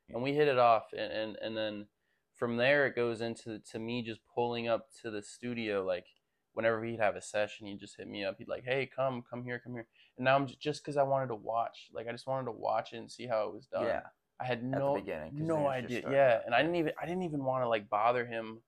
and 0.10 0.22
we 0.22 0.34
hit 0.34 0.48
it 0.48 0.58
off, 0.58 0.86
and 0.98 1.12
and 1.12 1.38
and 1.42 1.58
then 1.58 1.88
from 2.36 2.58
there 2.58 2.88
it 2.88 2.96
goes 2.96 3.22
into 3.22 3.60
to 3.72 3.80
me 3.80 4.02
just 4.04 4.22
pulling 4.34 4.68
up 4.68 4.88
to 5.02 5.12
the 5.12 5.22
studio. 5.22 5.84
Like 5.86 6.06
whenever 6.54 6.84
he'd 6.84 7.00
have 7.00 7.16
a 7.16 7.22
session, 7.22 7.68
he'd 7.68 7.80
just 7.80 7.98
hit 7.98 8.08
me 8.08 8.24
up. 8.24 8.38
He'd 8.38 8.48
like, 8.48 8.64
hey, 8.64 8.90
come, 8.94 9.24
come 9.30 9.44
here, 9.44 9.60
come 9.60 9.74
here. 9.74 9.88
And 10.18 10.26
now 10.26 10.36
I'm 10.36 10.48
j- 10.48 10.58
just 10.60 10.84
because 10.84 10.98
I 10.98 11.04
wanted 11.04 11.28
to 11.28 11.36
watch, 11.36 11.90
like 11.94 12.08
I 12.08 12.12
just 12.12 12.28
wanted 12.28 12.46
to 12.46 12.52
watch 12.52 12.94
it 12.94 12.98
and 12.98 13.12
see 13.12 13.28
how 13.28 13.48
it 13.48 13.54
was 13.54 13.68
done. 13.68 13.86
yeah, 13.86 14.02
I 14.40 14.46
had 14.46 14.64
no 14.64 15.02
no 15.34 15.68
idea. 15.68 16.04
Yeah, 16.10 16.40
and 16.46 16.56
I 16.56 16.62
didn't 16.62 16.78
even 16.78 16.94
I 17.02 17.06
didn't 17.06 17.24
even 17.24 17.44
want 17.44 17.64
to 17.64 17.70
like 17.70 17.90
bother 17.90 18.26
him 18.26 18.62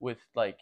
with 0.00 0.18
like 0.34 0.58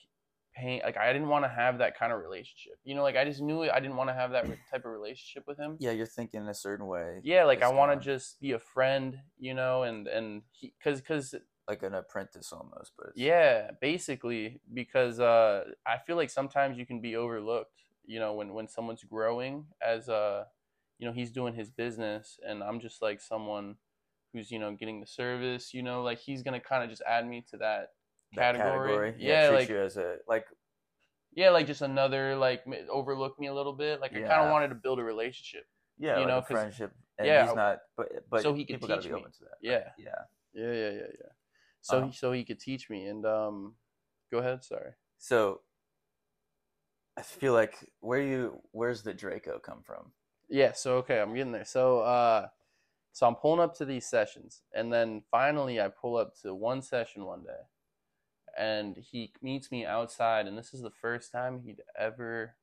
paying 0.54 0.80
like 0.84 0.96
I 0.96 1.12
didn't 1.12 1.28
want 1.28 1.44
to 1.44 1.48
have 1.48 1.78
that 1.78 1.98
kind 1.98 2.12
of 2.12 2.20
relationship. 2.20 2.74
You 2.84 2.94
know, 2.94 3.02
like 3.02 3.16
I 3.16 3.24
just 3.24 3.40
knew 3.40 3.68
I 3.70 3.80
didn't 3.80 3.96
want 3.96 4.10
to 4.10 4.14
have 4.14 4.32
that 4.32 4.46
type 4.70 4.84
of 4.84 4.92
relationship 4.92 5.44
with 5.46 5.58
him. 5.58 5.76
Yeah, 5.80 5.92
you're 5.92 6.06
thinking 6.06 6.42
in 6.42 6.48
a 6.48 6.54
certain 6.54 6.86
way. 6.86 7.20
Yeah, 7.22 7.44
like 7.44 7.62
I 7.62 7.72
want 7.72 7.92
to 7.92 8.04
just 8.04 8.40
be 8.40 8.52
a 8.52 8.58
friend, 8.58 9.18
you 9.38 9.54
know, 9.54 9.82
and 9.82 10.06
and 10.06 10.42
he 10.50 10.74
cuz 10.82 11.00
cuz 11.00 11.34
like 11.68 11.82
an 11.82 11.94
apprentice 11.94 12.52
almost, 12.52 12.92
but 12.98 13.12
yeah, 13.14 13.70
basically 13.80 14.60
because 14.72 15.20
uh 15.20 15.64
I 15.86 15.98
feel 15.98 16.16
like 16.16 16.30
sometimes 16.30 16.76
you 16.78 16.86
can 16.86 17.00
be 17.00 17.16
overlooked, 17.16 17.82
you 18.04 18.18
know, 18.18 18.34
when 18.34 18.52
when 18.52 18.68
someone's 18.68 19.04
growing 19.04 19.66
as 19.80 20.08
uh 20.08 20.44
you 20.98 21.06
know, 21.06 21.12
he's 21.12 21.32
doing 21.32 21.54
his 21.54 21.70
business 21.70 22.38
and 22.46 22.62
I'm 22.62 22.78
just 22.78 23.02
like 23.02 23.20
someone 23.20 23.76
who's, 24.32 24.50
you 24.50 24.58
know, 24.58 24.72
getting 24.72 25.00
the 25.00 25.06
service, 25.06 25.74
you 25.74 25.82
know, 25.82 26.02
like 26.02 26.18
he's 26.18 26.42
to 26.42 26.60
kind 26.60 26.84
of 26.84 26.90
just 26.90 27.02
add 27.06 27.26
me 27.26 27.44
to 27.50 27.56
that 27.58 27.88
that 28.36 28.56
category. 28.56 29.14
Yeah, 29.18 29.48
Yeah, 29.48 29.56
like 29.56 29.68
you 29.68 29.80
as 29.80 29.96
a 29.96 30.16
like 30.26 30.46
yeah, 31.34 31.50
like 31.50 31.66
just 31.66 31.82
another 31.82 32.36
like 32.36 32.64
overlook 32.90 33.38
me 33.38 33.46
a 33.46 33.54
little 33.54 33.72
bit. 33.72 34.00
Like 34.00 34.14
I 34.14 34.20
kind 34.20 34.42
of 34.42 34.50
wanted 34.50 34.68
to 34.68 34.74
build 34.74 34.98
a 34.98 35.04
relationship. 35.04 35.64
yeah, 35.98 36.18
you 36.18 36.26
like 36.26 36.28
know, 36.28 36.42
friendship. 36.42 36.92
And 37.18 37.26
yeah, 37.26 37.46
he's 37.46 37.54
not, 37.54 37.78
but 37.96 38.08
but 38.30 38.42
so 38.42 38.54
he 38.54 38.64
could 38.64 38.80
teach 38.80 39.04
me. 39.06 39.12
open 39.12 39.32
to 39.32 39.44
that. 39.44 39.58
Yeah. 39.60 39.84
yeah. 39.98 40.10
Yeah, 40.54 40.72
yeah, 40.72 40.90
yeah, 40.90 41.06
yeah. 41.20 41.32
So 41.80 41.98
Um, 41.98 42.06
he, 42.08 42.12
so 42.12 42.32
he 42.32 42.44
could 42.44 42.60
teach 42.60 42.90
me 42.90 43.06
and 43.06 43.24
um 43.24 43.74
go 44.30 44.38
ahead, 44.38 44.62
sorry. 44.64 44.92
So 45.18 45.60
I 47.16 47.22
feel 47.22 47.52
like 47.52 47.78
where 48.00 48.20
you 48.20 48.60
where's 48.72 49.02
the 49.02 49.14
Draco 49.14 49.58
come 49.58 49.82
from? 49.82 50.12
Yeah, 50.48 50.72
so 50.72 50.96
okay, 50.96 51.20
I'm 51.20 51.34
getting 51.34 51.52
there. 51.52 51.64
So 51.64 52.00
uh 52.00 52.48
so 53.12 53.26
I'm 53.26 53.34
pulling 53.34 53.60
up 53.60 53.74
to 53.76 53.84
these 53.84 54.06
sessions 54.06 54.62
and 54.74 54.92
then 54.92 55.22
finally 55.30 55.80
I 55.80 55.88
pull 55.88 56.16
up 56.16 56.34
to 56.42 56.54
one 56.54 56.82
session 56.82 57.24
one 57.24 57.42
day 57.44 57.60
and 58.58 58.96
he 58.96 59.32
meets 59.42 59.70
me 59.70 59.84
outside 59.86 60.46
and 60.46 60.56
this 60.58 60.74
is 60.74 60.82
the 60.82 60.90
first 60.90 61.32
time 61.32 61.60
he'd 61.64 61.82
ever 61.98 62.54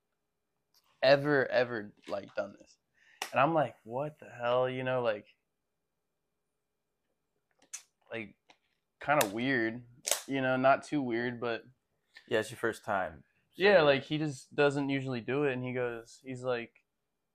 ever 1.02 1.50
ever 1.52 1.94
like 2.08 2.34
done 2.36 2.54
this. 2.60 2.76
And 3.32 3.40
I'm 3.40 3.54
like, 3.54 3.76
what 3.84 4.20
the 4.20 4.28
hell, 4.42 4.70
you 4.70 4.84
know, 4.84 5.02
like 5.02 5.28
like 8.12 8.36
kind 9.00 9.22
of 9.24 9.34
weird, 9.34 9.82
you 10.28 10.42
know, 10.42 10.58
not 10.58 10.84
too 10.84 11.02
weird, 11.02 11.40
but 11.40 11.64
Yeah, 12.28 12.40
it's 12.40 12.52
your 12.52 12.58
first 12.58 12.84
time. 12.86 13.24
so 13.52 13.64
yeah, 13.64 13.82
like 13.82 14.04
he 14.04 14.18
just 14.18 14.54
doesn't 14.56 14.90
usually 14.90 15.22
do 15.22 15.44
it, 15.44 15.54
and 15.54 15.64
he 15.64 15.74
goes, 15.74 16.20
he's 16.24 16.44
like, 16.44 16.72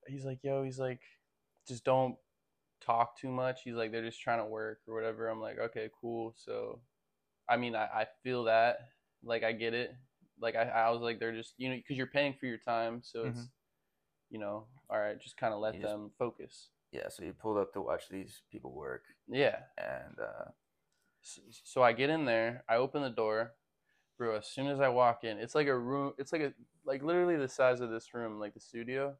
he's 0.07 0.25
like, 0.25 0.39
yo, 0.43 0.63
he's 0.63 0.79
like, 0.79 1.01
just 1.67 1.83
don't 1.85 2.15
talk 2.81 3.17
too 3.17 3.29
much. 3.29 3.61
He's 3.63 3.75
like, 3.75 3.91
they're 3.91 4.05
just 4.05 4.21
trying 4.21 4.39
to 4.39 4.45
work 4.45 4.79
or 4.87 4.93
whatever. 4.93 5.27
I'm 5.27 5.41
like, 5.41 5.57
okay, 5.59 5.89
cool. 6.01 6.33
So, 6.37 6.81
I 7.49 7.57
mean, 7.57 7.75
I, 7.75 7.85
I 7.85 8.05
feel 8.23 8.45
that, 8.45 8.79
like, 9.23 9.43
I 9.43 9.51
get 9.51 9.73
it. 9.73 9.95
Like, 10.39 10.55
I, 10.55 10.63
I 10.63 10.89
was 10.89 11.01
like, 11.01 11.19
they're 11.19 11.33
just, 11.35 11.53
you 11.57 11.69
know, 11.69 11.75
because 11.75 11.97
you're 11.97 12.07
paying 12.07 12.33
for 12.39 12.45
your 12.45 12.57
time, 12.57 13.01
so 13.03 13.25
it's, 13.25 13.39
Mhm. 13.39 13.49
you 14.31 14.39
know, 14.39 14.67
all 14.89 14.99
right, 14.99 15.19
just 15.19 15.37
kind 15.37 15.53
of 15.53 15.59
let 15.59 15.75
You 15.75 15.81
just- 15.81 15.93
them 15.93 16.11
focus. 16.17 16.69
yeah. 16.91 17.07
So 17.09 17.23
you 17.23 17.33
pulled 17.33 17.57
up 17.57 17.73
to 17.73 17.81
watch 17.81 18.09
these 18.09 18.41
people 18.51 18.71
work, 18.73 19.03
Yeah. 19.27 19.63
and 19.77 20.19
uh, 20.19 20.51
S- 21.23 21.39
So 21.63 21.81
I 21.81 21.91
get 21.93 22.09
in 22.11 22.25
there, 22.25 22.63
I 22.69 22.75
open 22.75 23.01
the 23.01 23.09
door, 23.09 23.55
bro. 24.17 24.35
As 24.35 24.45
soon 24.47 24.67
as 24.67 24.79
I 24.79 24.89
walk 24.89 25.23
in, 25.23 25.39
it's 25.39 25.55
like 25.55 25.65
a 25.67 25.75
room. 25.77 26.13
It's 26.19 26.31
like 26.31 26.41
a 26.43 26.53
like 26.83 27.01
literally 27.01 27.35
the 27.35 27.47
size 27.47 27.81
of 27.81 27.89
this 27.89 28.13
room, 28.13 28.39
like 28.39 28.53
the 28.53 28.59
studio. 28.59 29.17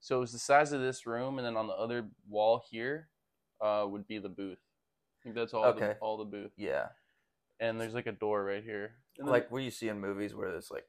So 0.00 0.16
it 0.16 0.20
was 0.20 0.32
the 0.32 0.38
size 0.38 0.72
of 0.72 0.80
this 0.80 1.04
room, 1.06 1.38
and 1.38 1.46
then 1.46 1.56
on 1.58 1.66
the 1.66 1.74
other 1.74 2.08
wall 2.28 2.62
here, 2.70 3.10
uh, 3.60 3.86
would 3.86 4.06
be 4.06 4.18
the 4.18 4.28
booth. 4.30 4.58
I 5.20 5.22
think 5.22 5.34
that's 5.34 5.52
all. 5.52 5.64
Okay. 5.66 5.88
The, 5.88 5.98
all 5.98 6.16
the 6.16 6.24
booth, 6.24 6.52
yeah, 6.56 6.88
and 7.60 7.80
there's 7.80 7.94
like 7.94 8.06
a 8.06 8.12
door 8.12 8.44
right 8.44 8.62
here. 8.64 8.92
And 9.18 9.28
like 9.28 9.50
what 9.50 9.62
you 9.62 9.70
see 9.70 9.88
in 9.88 10.00
movies 10.00 10.34
where 10.34 10.50
there's 10.50 10.70
like 10.70 10.84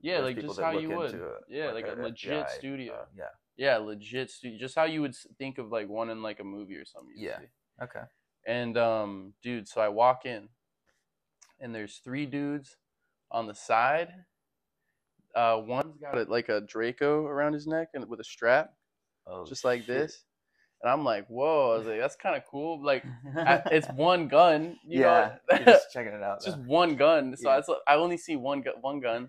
yeah, 0.00 0.20
there's 0.20 0.34
like 0.36 0.40
just 0.40 0.60
how 0.60 0.70
you 0.70 0.90
would. 0.90 1.12
into 1.12 1.30
yeah, 1.48 1.72
like, 1.72 1.86
a, 1.86 1.92
an 1.92 2.02
legit 2.02 2.46
FBI, 2.46 2.50
studio. 2.50 2.94
uh, 2.94 3.04
yeah. 3.16 3.24
yeah, 3.56 3.76
legit 3.76 4.30
studio. 4.30 4.58
Just 4.58 4.74
how 4.74 4.84
you 4.84 5.02
would 5.02 5.14
think 5.38 5.58
of 5.58 5.70
like 5.70 5.88
one 5.88 6.08
in 6.10 6.22
like 6.22 6.40
a 6.40 6.44
movie 6.44 6.76
or 6.76 6.84
something. 6.86 7.12
you'd 7.16 7.26
Yeah. 7.28 7.38
see. 7.38 7.82
Okay. 7.82 8.00
And 8.46 8.78
um, 8.78 9.34
dude, 9.42 9.68
so 9.68 9.80
I 9.82 9.88
walk 9.88 10.24
in, 10.24 10.48
and 11.60 11.74
there's 11.74 12.00
three 12.02 12.24
dudes 12.26 12.76
on 13.30 13.46
the 13.46 13.54
side. 13.54 14.08
Uh, 15.36 15.60
one's 15.64 15.96
got 15.98 16.16
a, 16.16 16.22
like 16.24 16.48
a 16.48 16.62
Draco 16.62 17.26
around 17.26 17.52
his 17.52 17.66
neck 17.66 17.88
and 17.94 18.08
with 18.08 18.20
a 18.20 18.24
strap, 18.24 18.70
Oh, 19.26 19.44
just 19.44 19.64
like 19.64 19.80
shit. 19.82 19.86
this. 19.88 20.24
And 20.82 20.90
I'm 20.90 21.04
like, 21.04 21.26
whoa! 21.28 21.72
I 21.74 21.78
was 21.78 21.86
like, 21.86 22.00
that's 22.00 22.16
kind 22.16 22.36
of 22.36 22.42
cool. 22.50 22.82
Like, 22.82 23.04
it's 23.36 23.88
one 23.88 24.28
gun. 24.28 24.76
You 24.86 25.00
yeah, 25.00 25.36
know? 25.50 25.58
just 25.64 25.92
checking 25.92 26.12
it 26.14 26.22
out. 26.22 26.36
it's 26.36 26.46
just 26.46 26.58
one 26.58 26.96
gun. 26.96 27.36
So 27.36 27.50
Yeah. 27.54 27.62
I 27.86 27.96
only 27.96 28.16
see 28.16 28.36
one 28.36 28.62
gu- 28.62 28.78
one 28.80 29.00
gun, 29.00 29.28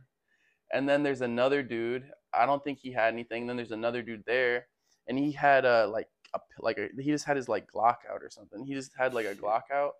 and 0.72 0.88
then 0.88 1.03
there's 1.03 1.22
another 1.22 1.62
dude. 1.62 2.03
I 2.34 2.46
don't 2.46 2.63
think 2.63 2.79
he 2.79 2.93
had 2.93 3.13
anything. 3.13 3.48
Then 3.48 3.58
there's 3.58 3.72
another 3.72 4.01
dude 4.01 4.24
there, 4.25 4.67
and 5.08 5.17
he 5.20 5.34
had 5.34 5.65
a 5.65 5.88
like 5.88 6.08
a 6.34 6.39
like 6.60 6.77
a 6.77 6.88
he 7.01 7.12
just 7.12 7.25
had 7.25 7.36
his 7.36 7.50
like 7.50 7.67
Glock 7.75 7.98
out 8.10 8.22
or 8.24 8.29
something. 8.29 8.63
He 8.65 8.74
just 8.74 8.91
had 8.98 9.13
like 9.13 9.25
a 9.25 9.36
Glock 9.36 9.63
out, 9.74 9.91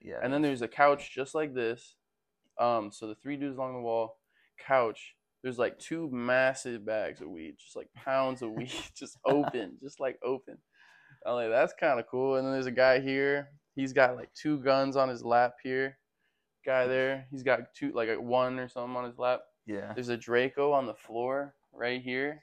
yeah, 0.00 0.20
and 0.22 0.32
then 0.32 0.42
there's 0.42 0.62
a 0.62 0.68
couch 0.68 1.12
just 1.12 1.34
like 1.34 1.54
this. 1.54 1.96
Um, 2.58 2.92
so 2.92 3.08
the 3.08 3.16
three 3.16 3.36
dudes 3.36 3.56
along 3.56 3.74
the 3.74 3.80
wall, 3.80 4.18
couch. 4.64 5.14
There's 5.42 5.58
like 5.58 5.78
two 5.78 6.08
massive 6.12 6.84
bags 6.84 7.22
of 7.22 7.30
weed, 7.30 7.56
just 7.58 7.74
like 7.74 7.88
pounds 7.94 8.42
of 8.42 8.52
weed, 8.52 8.70
just 8.94 9.18
open, 9.24 9.78
just 9.82 9.98
like 9.98 10.18
open. 10.22 10.58
I'm 11.26 11.34
like, 11.34 11.50
that's 11.50 11.72
kind 11.78 12.00
of 12.00 12.06
cool. 12.06 12.36
And 12.36 12.46
then 12.46 12.52
there's 12.52 12.66
a 12.66 12.70
guy 12.70 13.00
here. 13.00 13.48
He's 13.76 13.92
got 13.92 14.16
like 14.16 14.32
two 14.34 14.58
guns 14.58 14.96
on 14.96 15.08
his 15.08 15.24
lap 15.24 15.54
here. 15.62 15.98
Guy 16.64 16.86
there, 16.86 17.26
he's 17.30 17.42
got 17.42 17.60
two, 17.74 17.92
like 17.92 18.08
one 18.20 18.58
or 18.58 18.68
something 18.68 18.96
on 18.96 19.04
his 19.04 19.18
lap. 19.18 19.40
yeah. 19.66 19.92
There's 19.94 20.08
a 20.10 20.16
Draco 20.16 20.72
on 20.72 20.86
the 20.86 20.94
floor 20.94 21.54
right 21.72 22.02
here. 22.02 22.42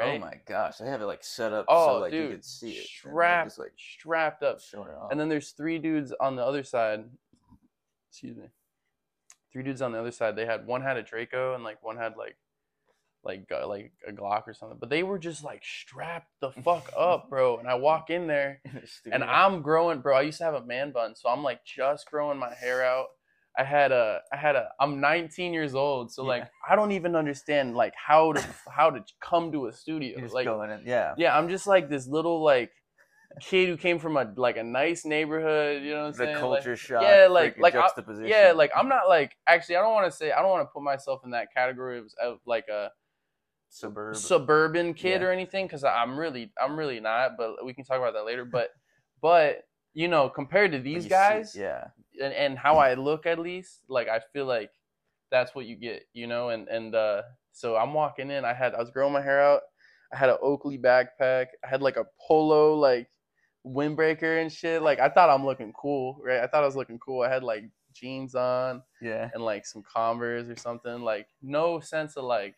Oh 0.00 0.06
right? 0.06 0.16
Oh 0.16 0.18
my 0.18 0.40
gosh, 0.48 0.78
they 0.78 0.86
have 0.86 1.02
it 1.02 1.06
like 1.06 1.22
set 1.22 1.52
up 1.52 1.66
Oh, 1.68 1.86
so 1.86 1.98
like 2.00 2.12
dude, 2.12 2.30
you 2.30 2.36
could 2.36 2.44
see 2.44 2.72
it. 2.72 2.86
strapped, 2.86 3.48
just, 3.50 3.58
like 3.58 3.72
strapped 3.76 4.42
up. 4.42 4.58
showing 4.60 4.88
it 4.88 4.94
off. 4.96 5.10
And 5.10 5.20
then 5.20 5.28
there's 5.28 5.50
three 5.50 5.78
dudes 5.78 6.12
on 6.18 6.34
the 6.34 6.42
other 6.44 6.64
side. 6.64 7.04
Excuse 8.10 8.36
me. 8.36 8.46
Three 9.52 9.62
dudes 9.62 9.82
on 9.82 9.92
the 9.92 9.98
other 10.00 10.10
side. 10.10 10.34
They 10.34 10.46
had 10.46 10.66
one 10.66 10.80
had 10.82 10.96
a 10.96 11.02
Draco 11.02 11.54
and 11.54 11.62
like 11.62 11.82
one 11.82 11.96
had 11.98 12.16
like 12.16 12.36
like 13.24 13.46
uh, 13.52 13.66
like 13.68 13.92
a 14.08 14.12
Glock 14.12 14.48
or 14.48 14.54
something. 14.54 14.78
But 14.80 14.90
they 14.90 15.02
were 15.02 15.18
just 15.18 15.44
like 15.44 15.62
strapped 15.64 16.28
the 16.40 16.50
fuck 16.64 16.90
up, 16.96 17.28
bro. 17.30 17.58
And 17.58 17.68
I 17.68 17.74
walk 17.74 18.10
in 18.10 18.26
there 18.26 18.60
and. 19.12 19.22
I'm 19.24 19.62
growing, 19.62 20.00
bro. 20.00 20.16
I 20.16 20.22
used 20.22 20.38
to 20.38 20.44
have 20.44 20.54
a 20.54 20.64
man 20.64 20.92
bun, 20.92 21.14
so 21.16 21.28
I'm 21.28 21.42
like 21.42 21.64
just 21.64 22.10
growing 22.10 22.38
my 22.38 22.52
hair 22.54 22.84
out. 22.84 23.06
I 23.58 23.64
had 23.64 23.92
a, 23.92 24.20
I 24.32 24.38
had 24.38 24.56
a, 24.56 24.68
I'm 24.80 24.98
19 25.00 25.52
years 25.52 25.74
old, 25.74 26.10
so 26.10 26.24
like 26.24 26.48
I 26.68 26.74
don't 26.74 26.92
even 26.92 27.14
understand 27.14 27.74
like 27.76 27.92
how 27.94 28.32
to 28.32 28.46
how 28.70 28.88
to 28.90 29.04
come 29.20 29.52
to 29.52 29.66
a 29.66 29.72
studio. 29.72 30.18
You're 30.18 30.28
Like 30.28 30.46
going 30.46 30.70
in, 30.70 30.82
yeah. 30.86 31.12
yeah, 31.18 31.36
I'm 31.36 31.48
just 31.50 31.66
like 31.66 31.90
this 31.90 32.06
little 32.06 32.42
like 32.42 32.70
kid 33.40 33.68
who 33.68 33.76
came 33.76 33.98
from 33.98 34.16
a 34.16 34.32
like 34.36 34.56
a 34.56 34.62
nice 34.62 35.04
neighborhood. 35.04 35.82
You 35.82 35.90
know 35.90 35.96
what 36.00 36.06
I'm 36.06 36.12
The 36.12 36.16
saying? 36.18 36.36
culture 36.38 36.70
like, 36.70 36.78
shock, 36.78 37.02
yeah, 37.02 37.26
like- 37.28 37.58
like, 37.58 37.74
I, 37.74 37.88
yeah, 38.24 38.52
like 38.54 38.70
I'm 38.74 38.88
not 38.88 39.06
like 39.08 39.36
actually 39.46 39.76
I 39.76 39.82
don't 39.82 39.92
want 39.92 40.10
to 40.10 40.16
say 40.16 40.32
I 40.32 40.40
don't 40.40 40.50
want 40.50 40.66
to 40.66 40.72
put 40.72 40.82
myself 40.82 41.20
in 41.24 41.30
that 41.32 41.48
category 41.54 41.98
of, 41.98 42.06
of 42.22 42.38
like 42.46 42.68
a 42.68 42.88
suburb. 43.72 44.16
suburban 44.16 44.94
kid 44.94 45.20
Yeah. 45.20 45.28
or 45.28 45.32
anything 45.32 45.66
because 45.66 45.84
I'm 45.84 46.18
really 46.18 46.52
I'm 46.60 46.78
really 46.78 47.00
not. 47.00 47.36
But 47.36 47.64
we 47.64 47.72
can 47.74 47.84
talk 47.84 47.98
about 47.98 48.14
that 48.14 48.24
later. 48.24 48.44
But 48.44 48.70
but 49.20 49.64
you 49.94 50.08
know 50.08 50.28
compared 50.28 50.72
to 50.72 50.78
these 50.78 50.96
you 50.96 51.02
see- 51.02 51.08
guys 51.08 51.56
yeah, 51.56 51.88
and, 52.22 52.32
and 52.32 52.58
how 52.58 52.76
I 52.76 52.94
look 52.94 53.26
at 53.26 53.38
least, 53.38 53.80
like 53.88 54.08
I 54.08 54.20
feel 54.32 54.46
like 54.46 54.70
that's 55.30 55.54
what 55.54 55.66
you 55.66 55.76
get, 55.76 56.04
you 56.12 56.26
know. 56.26 56.50
And 56.50 56.68
and 56.68 56.94
uh, 56.94 57.22
so 57.52 57.76
I'm 57.76 57.94
walking 57.94 58.30
in. 58.30 58.44
I 58.44 58.52
had 58.52 58.74
I 58.74 58.78
was 58.78 58.90
growing 58.90 59.12
my 59.12 59.22
hair 59.22 59.42
out. 59.42 59.62
I 60.12 60.16
had 60.18 60.28
an 60.28 60.36
Oakley 60.42 60.76
backpack. 60.78 61.46
I 61.64 61.68
had 61.68 61.80
like 61.82 61.96
a 61.96 62.04
polo 62.20 62.74
like 62.74 63.08
windbreaker 63.66 64.40
and 64.42 64.52
shit. 64.52 64.82
Like 64.82 65.00
I 65.00 65.08
thought 65.08 65.30
I'm 65.30 65.44
looking 65.44 65.72
cool, 65.72 66.20
right? 66.24 66.40
I 66.40 66.46
thought 66.46 66.62
I 66.62 66.66
was 66.66 66.76
looking 66.76 66.98
cool. 66.98 67.22
I 67.22 67.30
had 67.30 67.42
like 67.42 67.64
jeans 67.94 68.34
on 68.34 68.82
yeah. 69.00 69.30
and 69.34 69.42
like 69.42 69.64
some 69.66 69.82
Converse 69.82 70.48
or 70.48 70.56
something. 70.56 71.00
Like 71.02 71.28
no 71.42 71.80
sense 71.80 72.16
of 72.16 72.24
like 72.24 72.54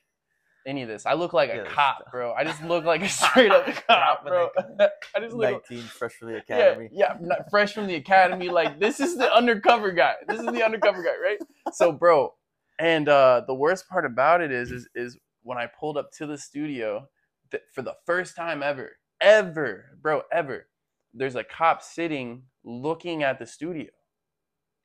any 0.66 0.83
of 0.83 0.88
this. 0.88 1.06
I 1.06 1.14
look 1.14 1.33
like 1.33 1.50
a 1.50 1.64
cop, 1.64 2.00
stuff. 2.00 2.12
bro. 2.12 2.33
I 2.33 2.44
just 2.44 2.62
look 2.64 2.85
like 2.85 3.02
a 3.02 3.09
straight 3.11 3.50
up 3.50 3.66
cop, 3.87 4.26
bro. 4.26 4.49
I 5.14 5.21
just 5.21 5.35
look. 5.35 5.64
19, 5.71 5.83
fresh 5.85 6.12
from 6.14 6.28
the 6.28 6.38
academy. 6.38 6.88
Yeah, 6.92 7.14
yeah, 7.21 7.26
not 7.26 7.50
fresh 7.50 7.73
from 7.73 7.87
the 7.87 7.94
academy. 7.97 8.49
Like 8.49 8.78
this 8.78 9.00
is 9.00 9.16
the 9.16 9.33
undercover 9.33 9.92
guy. 9.92 10.14
This 10.28 10.40
is 10.40 10.47
the 10.47 10.64
undercover 10.64 11.02
guy, 11.02 11.16
right? 11.23 11.38
So, 11.73 11.92
bro, 11.92 12.35
and 12.78 13.09
uh, 13.09 13.42
the 13.47 13.54
worst 13.54 13.88
part 13.88 14.04
about 14.04 14.40
it 14.40 14.50
is, 14.50 14.71
is, 14.71 14.88
is 14.94 15.18
when 15.42 15.59
I 15.59 15.66
pulled 15.66 15.97
up 15.97 16.11
to 16.18 16.26
the 16.26 16.38
studio 16.38 17.09
th- 17.50 17.62
for 17.73 17.83
the 17.83 17.94
first 18.06 18.37
time 18.37 18.62
ever, 18.62 18.92
ever, 19.21 19.99
bro, 20.00 20.23
ever. 20.33 20.66
There's 21.12 21.37
a 21.37 21.44
cop 21.44 21.83
sitting 21.83 22.44
looking 22.64 23.23
at 23.23 23.38
the 23.38 23.47
studio, 23.47 23.90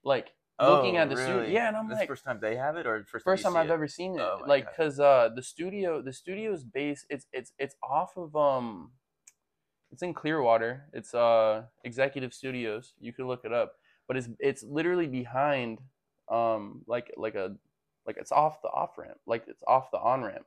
like 0.03 0.27
looking 0.59 0.97
Oh, 0.97 1.01
at 1.01 1.09
the 1.09 1.15
studio. 1.17 1.43
Yeah, 1.43 1.67
and 1.67 1.77
I'm 1.77 1.87
This 1.89 1.99
like, 1.99 2.07
first 2.07 2.23
time 2.23 2.39
they 2.41 2.55
have 2.55 2.75
it, 2.77 2.85
or 2.85 3.03
first, 3.05 3.23
first 3.25 3.43
time, 3.43 3.55
I've 3.55 3.69
it? 3.69 3.73
ever 3.73 3.87
seen 3.87 4.15
it. 4.15 4.21
Oh 4.21 4.41
like, 4.47 4.65
God. 4.65 4.73
cause 4.75 4.99
uh, 4.99 5.29
the 5.35 5.41
studio, 5.43 6.01
the 6.01 6.13
studio's 6.13 6.63
base, 6.63 7.05
it's 7.09 7.25
it's 7.31 7.53
it's 7.57 7.75
off 7.83 8.17
of 8.17 8.35
um, 8.35 8.91
it's 9.91 10.01
in 10.01 10.13
Clearwater. 10.13 10.85
It's 10.93 11.13
uh 11.13 11.63
Executive 11.83 12.33
Studios. 12.33 12.93
You 12.99 13.13
can 13.13 13.27
look 13.27 13.45
it 13.45 13.53
up, 13.53 13.73
but 14.07 14.17
it's 14.17 14.29
it's 14.39 14.63
literally 14.63 15.07
behind 15.07 15.79
um 16.29 16.83
like 16.87 17.11
like 17.17 17.35
a 17.35 17.55
like 18.05 18.17
it's 18.17 18.31
off 18.31 18.61
the 18.61 18.69
off 18.69 18.97
ramp, 18.97 19.17
like 19.25 19.45
it's 19.47 19.63
off 19.67 19.91
the 19.91 19.97
on 19.99 20.23
ramp. 20.23 20.45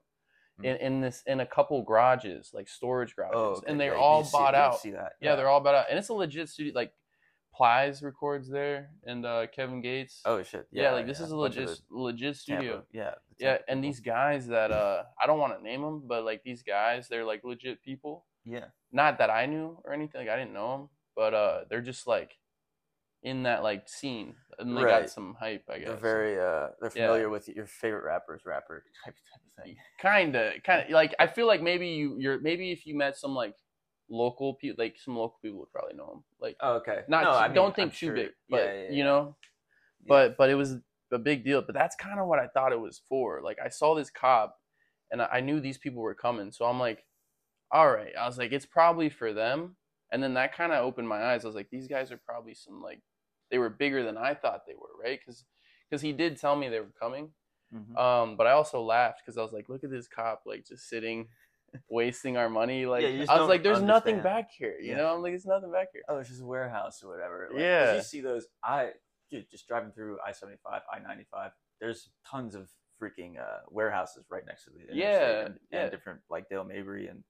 Mm. 0.61 0.64
In, 0.66 0.76
in 0.76 1.00
this 1.00 1.23
in 1.26 1.40
a 1.40 1.47
couple 1.47 1.83
garages, 1.83 2.50
like 2.52 2.69
storage 2.69 3.16
garages, 3.16 3.35
Oh, 3.37 3.45
okay, 3.57 3.66
and 3.71 3.81
they're 3.81 3.95
yeah, 3.95 4.00
all 4.00 4.23
see- 4.23 4.37
bought 4.37 4.52
you 4.54 4.61
out. 4.61 4.81
See 4.81 4.90
that? 4.90 5.12
Yeah, 5.21 5.35
they're 5.35 5.49
all 5.49 5.61
bought 5.61 5.75
out, 5.75 5.87
and 5.88 5.99
it's 5.99 6.11
a 6.11 6.12
legit 6.12 6.49
studio. 6.50 6.73
Like 6.75 6.92
Plies 7.54 8.02
records 8.02 8.49
there, 8.49 8.90
and 9.04 9.26
uh, 9.26 9.47
Kevin 9.54 9.80
Gates. 9.82 10.23
Oh 10.25 10.42
shit! 10.42 10.66
yeah, 10.73 10.92
like 10.92 11.06
this 11.06 11.21
is 11.21 11.30
a 11.32 11.37
legit 11.37 11.68
legit 11.90 12.35
Tampa- 12.35 12.38
studio. 12.38 12.82
Yeah. 12.92 13.12
the 13.38 13.44
Yeah, 13.44 13.59
and 13.68 13.80
people. 13.80 13.82
these 13.82 14.00
guys 14.00 14.47
that 14.49 14.71
uh, 14.71 15.02
I 15.23 15.26
don't 15.26 15.38
want 15.38 15.56
to 15.59 15.62
name 15.62 15.82
them, 15.82 16.02
but 16.06 16.25
like 16.25 16.42
these 16.44 16.62
guys, 16.62 17.09
they're 17.09 17.25
like 17.26 17.44
legit 17.44 17.82
people. 17.82 18.25
Yeah. 18.44 18.66
Not 18.90 19.18
that 19.18 19.28
I 19.30 19.47
knew 19.47 19.78
or 19.85 19.92
anything. 19.92 20.21
Like 20.23 20.30
I 20.30 20.37
didn't 20.37 20.54
know 20.54 20.76
them, 20.78 20.88
but 21.14 21.35
uh, 21.35 21.61
they're 21.68 21.82
just 21.82 22.06
like 22.06 22.38
in 23.23 23.42
that 23.44 23.62
like 23.62 23.87
scene, 23.88 24.35
and 24.59 24.76
they 24.76 24.82
Right. 24.82 25.02
got 25.02 25.11
some 25.11 25.37
hype. 25.38 25.64
I 25.71 25.78
guess 25.78 25.88
They're 25.88 25.97
very 25.97 26.38
uh 26.38 26.68
they're 26.80 26.90
Yeah. 26.94 27.06
familiar 27.06 27.28
with 27.28 27.49
your 27.49 27.66
favorite 27.66 28.04
rapper's 28.04 28.47
rapper 28.47 28.82
type 29.04 29.14
type 29.14 29.42
of 29.59 29.64
thing. 29.64 29.76
kind 30.00 30.35
of 30.37 30.54
kind 30.64 30.85
of 30.87 30.90
like 30.90 31.14
I 31.21 31.26
feel 31.26 31.47
like 31.47 31.61
maybe 31.62 31.88
you 31.88 32.16
you're 32.18 32.40
maybe 32.40 32.73
if 32.73 32.87
you 32.87 32.97
met 32.97 33.16
some 33.16 33.35
like 33.35 33.54
local 34.09 34.54
people, 34.54 34.82
like 34.85 34.97
some 34.99 35.16
local 35.16 35.38
people 35.42 35.59
would 35.61 35.73
probably 35.73 35.94
know 35.94 36.12
him. 36.14 36.25
Like 36.40 36.56
Oh, 36.61 36.75
okay. 36.75 37.02
not 37.09 37.25
no, 37.25 37.30
too- 37.30 37.37
I 37.37 37.49
mean, 37.49 37.54
don't 37.54 37.75
think 37.75 37.87
I'm 37.87 37.90
too 37.90 38.06
sure- 38.06 38.14
big, 38.14 38.30
but 38.49 38.64
yeah, 38.64 38.73
yeah, 38.85 38.90
you 38.90 39.04
know, 39.04 39.37
Yeah. 40.00 40.06
but 40.09 40.37
but 40.37 40.50
it 40.50 40.54
was 40.54 40.76
a 41.12 41.18
big 41.18 41.44
deal. 41.44 41.62
But 41.62 41.75
that's 41.75 41.97
kind 41.97 42.18
of 42.21 42.26
what 42.26 42.38
I 42.38 42.49
thought 42.49 42.73
it 42.73 42.80
was 42.80 43.00
for. 43.09 43.40
Like 43.42 43.59
I 43.64 43.68
saw 43.68 43.94
this 43.94 44.11
cop, 44.11 44.59
and 45.11 45.21
I 45.23 45.40
knew 45.40 45.61
these 45.61 45.78
people 45.78 46.00
were 46.02 46.14
coming, 46.14 46.52
so 46.52 46.64
I'm 46.66 46.78
like, 46.80 47.04
all 47.71 47.90
right. 47.90 48.12
I 48.18 48.26
was 48.26 48.38
like, 48.38 48.52
it's 48.52 48.66
probably 48.66 49.09
for 49.11 49.32
them. 49.32 49.76
And 50.11 50.23
then 50.23 50.35
that 50.35 50.54
kind 50.54 50.73
of 50.73 50.85
opened 50.85 51.09
my 51.09 51.23
eyes. 51.32 51.44
I 51.44 51.49
was 51.49 51.54
like, 51.54 51.71
these 51.71 51.88
guys 51.88 52.12
are 52.12 52.18
probably 52.18 52.52
some 52.54 52.82
like, 52.82 53.00
they 53.50 53.56
were 53.59 53.71
bigger 53.71 54.02
than 54.02 54.18
I 54.18 54.35
thought 54.35 54.66
they 54.66 54.75
were, 54.75 54.90
right? 55.02 55.18
Because 55.18 55.44
because 55.88 56.02
he 56.02 56.12
did 56.12 56.38
tell 56.38 56.56
me 56.56 56.68
they 56.68 56.80
were 56.80 56.92
coming. 56.99 57.32
Mhm. 57.75 57.97
Um, 57.99 58.37
but 58.37 58.47
I 58.47 58.52
also 58.52 58.82
laughed 58.82 59.21
because 59.25 59.38
I 59.38 59.42
was 59.42 59.52
like, 59.52 59.68
look 59.71 59.85
at 59.85 59.90
this 59.90 60.09
cop 60.09 60.42
like 60.47 60.66
just 60.66 60.88
sitting, 60.88 61.28
wasting 61.88 62.37
our 62.37 62.49
money. 62.49 62.87
Like 62.87 63.02
Yeah, 63.02 63.25
I 63.29 63.38
was 63.41 63.49
like, 63.49 63.62
there's 63.62 63.83
nothing 63.83 64.21
back 64.21 64.50
here. 64.50 64.76
You 64.81 64.91
Yeah. 64.93 64.97
know, 64.99 65.14
I'm 65.14 65.23
like, 65.23 65.33
there's 65.33 65.47
nothing 65.47 65.73
back 65.73 65.88
here. 65.93 66.02
oh, 66.09 66.19
it's 66.19 66.29
just 66.29 66.43
a 66.43 66.47
warehouse 66.47 67.02
or 67.02 67.09
whatever. 67.09 67.49
Like, 67.52 67.61
Yeah. 67.61 67.95
You 67.97 68.02
see 68.02 68.21
those 68.21 68.47
I 68.62 68.93
dude, 69.31 69.50
just 69.50 69.67
driving 69.69 69.93
through 69.93 70.19
I 70.26 70.33
seventy 70.33 70.59
five, 70.62 70.83
I 70.93 70.99
ninety 70.99 71.25
five, 71.31 71.52
there's 71.81 72.11
tons 72.26 72.55
of 72.55 72.69
freaking 73.00 73.38
uh 73.41 73.61
warehouses 73.69 74.26
right 74.31 74.45
next 74.47 74.64
to 74.64 74.71
the 74.71 74.95
Yeah, 74.95 75.47
and, 75.47 75.59
yeah. 75.71 75.83
and 75.83 75.91
different 75.91 76.21
like 76.31 76.49
Dale 76.49 76.64
Mabry 76.64 77.09
and 77.09 77.19
a 77.21 77.23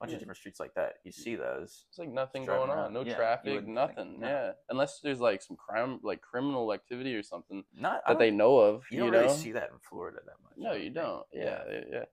bunch 0.00 0.10
Yeah. 0.10 0.16
of 0.16 0.20
different 0.20 0.38
streets 0.38 0.58
like 0.58 0.72
that. 0.74 0.94
You 1.04 1.12
see 1.12 1.36
those. 1.36 1.84
It's 1.90 1.98
like 1.98 2.08
nothing 2.08 2.46
going 2.46 2.70
on, 2.70 2.78
around. 2.78 2.94
no 2.94 3.02
Yeah, 3.02 3.14
traffic, 3.16 3.52
wouldn't 3.54 3.66
think- 3.66 3.74
nothing. 3.74 4.20
no. 4.20 4.26
Yeah, 4.26 4.52
unless 4.70 5.00
there's 5.00 5.20
like 5.20 5.42
some 5.42 5.56
crime, 5.56 6.00
like 6.02 6.22
criminal 6.22 6.72
activity 6.72 7.14
or 7.14 7.22
something 7.22 7.64
Not 7.74 8.02
that 8.08 8.18
they 8.18 8.30
know 8.30 8.58
of. 8.58 8.86
you 8.90 8.96
You, 8.96 9.02
don't 9.04 9.12
know? 9.12 9.20
really 9.24 9.34
see 9.36 9.52
that 9.52 9.70
in 9.70 9.78
Florida 9.80 10.18
that 10.24 10.36
much. 10.42 10.54
No, 10.56 10.72
you 10.72 10.88
don't. 10.90 11.26
Yeah, 11.32 11.62
yeah. 11.90 12.04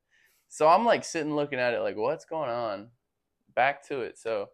So 0.50 0.68
I'm 0.68 0.86
like 0.86 1.04
sitting 1.04 1.36
looking 1.36 1.60
at 1.60 1.74
it, 1.74 1.82
like, 1.82 1.98
what's 1.98 2.26
going 2.26 2.50
on? 2.50 2.90
Back 3.56 3.88
to 3.88 4.02
it. 4.02 4.18
So, 4.18 4.50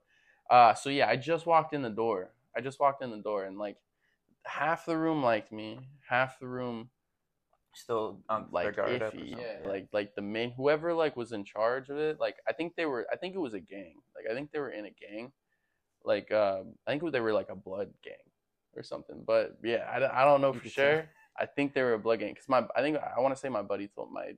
uh, 0.50 0.74
so 0.74 0.90
yeah, 0.90 1.08
I 1.08 1.16
just 1.16 1.46
walked 1.46 1.74
in 1.74 1.82
the 1.82 1.90
door. 1.90 2.32
I 2.56 2.62
just 2.62 2.80
walked 2.80 3.04
in 3.04 3.12
the 3.12 3.18
door, 3.22 3.46
and 3.46 3.58
like 3.58 3.78
half 4.46 4.86
the 4.86 4.98
room 4.98 5.24
liked 5.24 5.52
me, 5.52 5.80
half 6.08 6.40
the 6.40 6.48
room 6.48 6.90
Still 7.76 8.20
on 8.30 8.50
their 8.54 8.66
like 8.66 8.76
guard 8.76 9.02
up 9.02 9.14
or 9.14 9.18
iffy. 9.18 9.36
Yeah, 9.36 9.68
like 9.68 9.88
like 9.92 10.14
the 10.14 10.22
main 10.22 10.52
whoever 10.52 10.94
like 10.94 11.18
was 11.18 11.32
in 11.32 11.44
charge 11.44 11.90
of 11.90 11.98
it. 11.98 12.20
Like 12.20 12.36
I 12.48 12.54
think 12.54 12.76
they 12.76 12.86
were. 12.86 13.08
I 13.12 13.16
think 13.16 13.34
it 13.34 13.40
was 13.40 13.56
a 13.56 13.60
gang. 13.60 13.96
Like 14.16 14.26
I 14.30 14.36
think 14.36 14.52
they 14.52 14.60
were 14.60 14.70
in 14.70 14.86
a 14.86 14.92
gang. 14.92 15.32
Like 16.06 16.32
uh, 16.32 16.62
I 16.86 16.92
think 16.92 17.12
they 17.12 17.20
were 17.20 17.34
like 17.34 17.50
a 17.50 17.56
blood 17.56 17.92
gang 18.04 18.14
or 18.76 18.84
something. 18.84 19.24
But 19.26 19.58
yeah, 19.64 19.90
I, 19.92 20.22
I 20.22 20.24
don't 20.24 20.42
know 20.42 20.54
for 20.54 20.70
sure. 20.70 21.10
I 21.40 21.48
think 21.48 21.74
they 21.74 21.82
were 21.82 21.94
a 21.94 22.00
blood 22.00 22.20
gang 22.20 22.34
because 22.34 22.48
my 22.48 22.64
I 22.76 22.82
think 22.82 22.98
I 22.98 23.20
want 23.20 23.34
to 23.34 23.40
say 23.40 23.50
my 23.50 23.64
buddy 23.64 23.88
told 23.88 24.12
my 24.12 24.34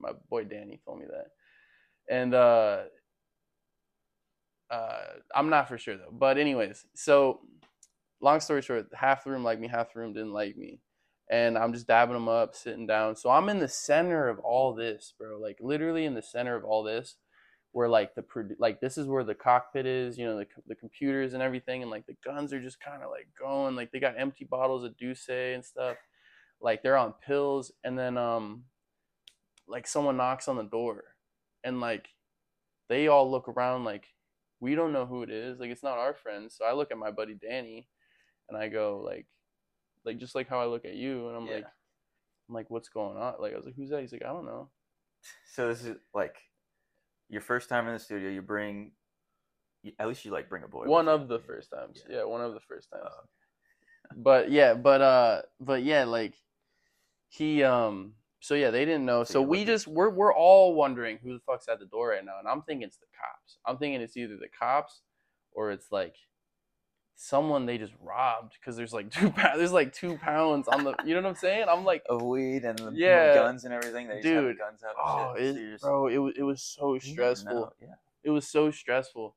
my 0.00 0.12
boy 0.28 0.44
Danny 0.44 0.80
told 0.84 1.00
me 1.00 1.06
that, 1.10 1.28
and 2.14 2.34
uh, 2.34 2.82
uh, 4.70 5.00
I'm 5.34 5.50
not 5.50 5.68
for 5.68 5.78
sure 5.78 5.96
though. 5.96 6.12
But 6.12 6.38
anyways, 6.38 6.86
so 6.94 7.40
long 8.20 8.40
story 8.40 8.62
short, 8.62 8.86
half 8.94 9.24
the 9.24 9.30
room 9.30 9.44
liked 9.44 9.60
me, 9.60 9.68
half 9.68 9.92
the 9.92 10.00
room 10.00 10.12
didn't 10.12 10.32
like 10.32 10.56
me, 10.56 10.80
and 11.30 11.56
I'm 11.58 11.72
just 11.72 11.86
dabbing 11.86 12.14
them 12.14 12.28
up, 12.28 12.54
sitting 12.54 12.86
down. 12.86 13.16
So 13.16 13.30
I'm 13.30 13.48
in 13.48 13.58
the 13.58 13.68
center 13.68 14.28
of 14.28 14.38
all 14.40 14.74
this, 14.74 15.14
bro. 15.18 15.38
Like 15.40 15.58
literally 15.60 16.04
in 16.04 16.14
the 16.14 16.22
center 16.22 16.56
of 16.56 16.64
all 16.64 16.82
this, 16.82 17.16
where 17.72 17.88
like 17.88 18.14
the 18.14 18.24
like 18.58 18.80
this 18.80 18.98
is 18.98 19.06
where 19.06 19.24
the 19.24 19.34
cockpit 19.34 19.86
is, 19.86 20.18
you 20.18 20.24
know, 20.24 20.38
the 20.38 20.46
the 20.66 20.74
computers 20.74 21.34
and 21.34 21.42
everything, 21.42 21.82
and 21.82 21.90
like 21.90 22.06
the 22.06 22.16
guns 22.24 22.52
are 22.52 22.60
just 22.60 22.80
kind 22.80 23.02
of 23.02 23.10
like 23.10 23.28
going, 23.38 23.76
like 23.76 23.92
they 23.92 24.00
got 24.00 24.18
empty 24.18 24.44
bottles 24.44 24.84
of 24.84 24.96
D'ussé 24.96 25.54
and 25.54 25.64
stuff, 25.64 25.96
like 26.60 26.82
they're 26.82 26.96
on 26.96 27.14
pills, 27.26 27.72
and 27.84 27.98
then 27.98 28.18
um, 28.18 28.64
like 29.70 29.86
someone 29.86 30.16
knocks 30.16 30.48
on 30.48 30.56
the 30.56 30.64
door, 30.64 31.04
and 31.64 31.80
like 31.80 32.08
they 32.88 33.06
all 33.08 33.30
look 33.30 33.48
around 33.48 33.84
like 33.84 34.04
we 34.60 34.74
don't 34.74 34.92
know 34.92 35.06
who 35.06 35.22
it 35.22 35.30
is, 35.30 35.58
like 35.60 35.70
it's 35.70 35.82
not 35.82 35.98
our 35.98 36.14
friends. 36.14 36.54
So 36.58 36.64
I 36.64 36.72
look 36.74 36.90
at 36.90 36.98
my 36.98 37.10
buddy 37.10 37.34
Danny, 37.34 37.88
and 38.48 38.58
I 38.58 38.68
go 38.68 39.02
like, 39.04 39.26
like 40.04 40.18
just 40.18 40.34
like 40.34 40.48
how 40.48 40.60
I 40.60 40.66
look 40.66 40.84
at 40.84 40.94
you, 40.94 41.28
and 41.28 41.36
I'm 41.36 41.46
Yeah. 41.46 41.54
like, 41.54 41.66
I'm 42.48 42.54
like, 42.54 42.68
what's 42.70 42.88
going 42.88 43.16
on? 43.16 43.34
Like 43.40 43.52
I 43.52 43.56
was 43.56 43.64
like, 43.64 43.76
who's 43.76 43.90
that? 43.90 44.00
He's 44.00 44.12
like, 44.12 44.24
I 44.24 44.32
don't 44.32 44.46
know. 44.46 44.70
So 45.54 45.68
this 45.68 45.84
is 45.84 45.96
like 46.14 46.36
your 47.28 47.40
first 47.42 47.68
time 47.68 47.86
in 47.86 47.92
the 47.94 47.98
studio. 48.00 48.28
You 48.30 48.42
bring, 48.42 48.92
at 49.98 50.08
least 50.08 50.24
you 50.24 50.30
like 50.32 50.48
bring 50.48 50.62
a 50.64 50.68
boy. 50.68 50.86
one 50.86 51.08
of 51.08 51.22
you. 51.22 51.26
the 51.28 51.38
first 51.38 51.70
times 51.70 52.02
Yeah. 52.08 52.16
yeah. 52.18 52.24
one 52.24 52.40
of 52.40 52.54
the 52.54 52.60
first 52.60 52.90
times 52.90 53.04
Oh, 53.06 53.24
but 54.16 54.50
yeah 54.50 54.74
but 54.74 55.00
uh 55.00 55.42
but 55.60 55.82
yeah 55.84 56.02
like 56.04 56.34
he 57.28 57.62
um 57.62 58.14
so 58.40 58.54
yeah 58.54 58.70
they 58.70 58.84
didn't 58.84 59.04
know 59.04 59.22
So 59.24 59.42
we 59.42 59.64
just 59.64 59.86
we're 59.86 60.10
we're 60.10 60.34
all 60.34 60.74
wondering 60.74 61.18
who 61.22 61.34
the 61.34 61.40
fuck's 61.40 61.68
at 61.68 61.78
the 61.78 61.84
door 61.86 62.08
right 62.08 62.24
now 62.24 62.38
and 62.38 62.48
i'm 62.48 62.62
thinking 62.62 62.86
it's 62.86 62.96
the 62.96 63.06
cops 63.16 63.58
i'm 63.66 63.76
thinking 63.76 64.00
it's 64.00 64.16
either 64.16 64.36
the 64.36 64.48
cops 64.48 65.02
or 65.52 65.70
it's 65.70 65.92
like 65.92 66.16
someone 67.16 67.66
they 67.66 67.76
just 67.76 67.92
robbed 68.02 68.54
because 68.58 68.76
there's 68.76 68.94
like 68.94 69.10
two 69.18 69.30
pounds 69.30 69.58
there's 69.58 69.72
like 69.72 69.92
two 69.92 70.16
pounds 70.16 70.68
on 70.68 70.84
the 70.84 70.94
you 71.04 71.14
know 71.14 71.20
what 71.20 71.28
i'm 71.28 71.34
saying 71.34 71.66
i'm 71.68 71.84
like 71.84 72.02
of 72.08 72.22
weed 72.22 72.64
and 72.64 72.78
the 72.78 72.90
Yeah. 72.94 73.34
guns 73.34 73.64
and 73.64 73.74
everything. 73.74 74.08
They 74.08 74.20
Dude. 74.22 74.58
guns 74.58 74.82
out. 74.82 74.94
oh 74.98 75.34
shit. 75.36 75.56
it, 75.56 75.70
just- 75.72 75.82
bro 75.82 76.06
it, 76.08 76.18
was 76.18 76.34
it 76.36 76.42
was 76.42 76.62
so 76.62 76.98
stressful 76.98 77.74
Yeah. 77.80 77.88
it 78.24 78.30
was 78.30 78.48
so 78.48 78.70
stressful 78.70 79.36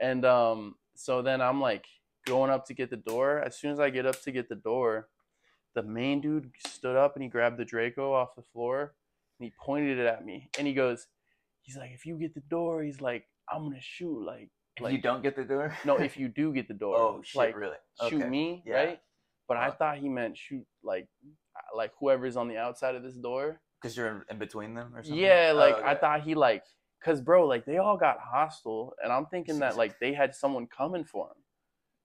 and 0.00 0.24
um 0.24 0.76
so 0.94 1.22
then 1.22 1.40
i'm 1.40 1.60
like 1.60 1.86
going 2.24 2.50
up 2.50 2.66
to 2.66 2.74
get 2.74 2.90
the 2.90 2.96
door 2.96 3.40
as 3.40 3.56
soon 3.58 3.72
as 3.72 3.80
i 3.80 3.90
get 3.90 4.06
up 4.06 4.20
to 4.22 4.30
get 4.30 4.48
the 4.48 4.54
door 4.54 5.08
the 5.74 5.82
main 5.82 6.20
dude 6.20 6.50
stood 6.66 6.96
up 6.96 7.14
and 7.14 7.22
he 7.22 7.28
grabbed 7.28 7.58
the 7.58 7.64
draco 7.64 8.12
off 8.12 8.34
the 8.36 8.42
floor 8.42 8.94
and 9.38 9.44
he 9.46 9.52
pointed 9.64 9.98
it 9.98 10.06
at 10.06 10.24
me 10.24 10.48
and 10.58 10.66
he 10.66 10.74
goes 10.74 11.06
he's 11.62 11.76
like 11.76 11.90
if 11.92 12.04
you 12.06 12.16
get 12.18 12.34
the 12.34 12.40
door 12.48 12.82
he's 12.82 13.00
like 13.00 13.24
i'm 13.52 13.64
gonna 13.64 13.76
shoot 13.80 14.20
like 14.24 14.50
If 14.76 14.82
like 14.82 14.92
you 14.92 15.00
don't 15.00 15.22
get 15.22 15.36
the 15.36 15.44
door. 15.44 15.76
no 15.84 15.96
if 16.08 16.16
you 16.16 16.28
do 16.28 16.52
get 16.52 16.68
the 16.68 16.74
door 16.74 16.96
Oh 16.96 17.20
shit! 17.22 17.36
like 17.38 17.56
really? 17.56 17.76
shoot 18.08 18.28
me 18.28 18.62
Yeah. 18.66 18.74
right 18.74 19.00
but 19.46 19.56
i 19.56 19.66
uh-huh. 19.68 19.76
thought 19.78 19.98
he 19.98 20.08
meant 20.08 20.36
shoot 20.36 20.64
like 20.82 21.06
like 21.76 21.92
whoever's 22.00 22.36
on 22.36 22.48
the 22.48 22.56
outside 22.56 22.94
of 22.94 23.02
this 23.02 23.14
door 23.16 23.60
Because 23.80 23.96
you're 23.96 24.08
in, 24.08 24.22
in 24.30 24.38
between 24.38 24.74
them 24.74 24.94
or 24.94 25.02
something. 25.02 25.20
yeah, 25.22 25.52
like 25.54 25.76
Oh, 25.78 25.84
I 25.84 25.94
thought 25.94 26.22
he 26.22 26.34
like, 26.34 26.64
cause 27.04 27.20
bro, 27.20 27.46
like 27.46 27.64
they 27.66 27.78
all 27.78 27.96
got 27.96 28.18
hostile, 28.20 28.94
and 29.02 29.12
I'm 29.12 29.26
thinking 29.26 29.58
that 29.60 29.76
like 29.82 29.98
they 30.00 30.12
had 30.14 30.34
someone 30.34 30.66
coming 30.66 31.04
for 31.04 31.26
him, 31.28 31.42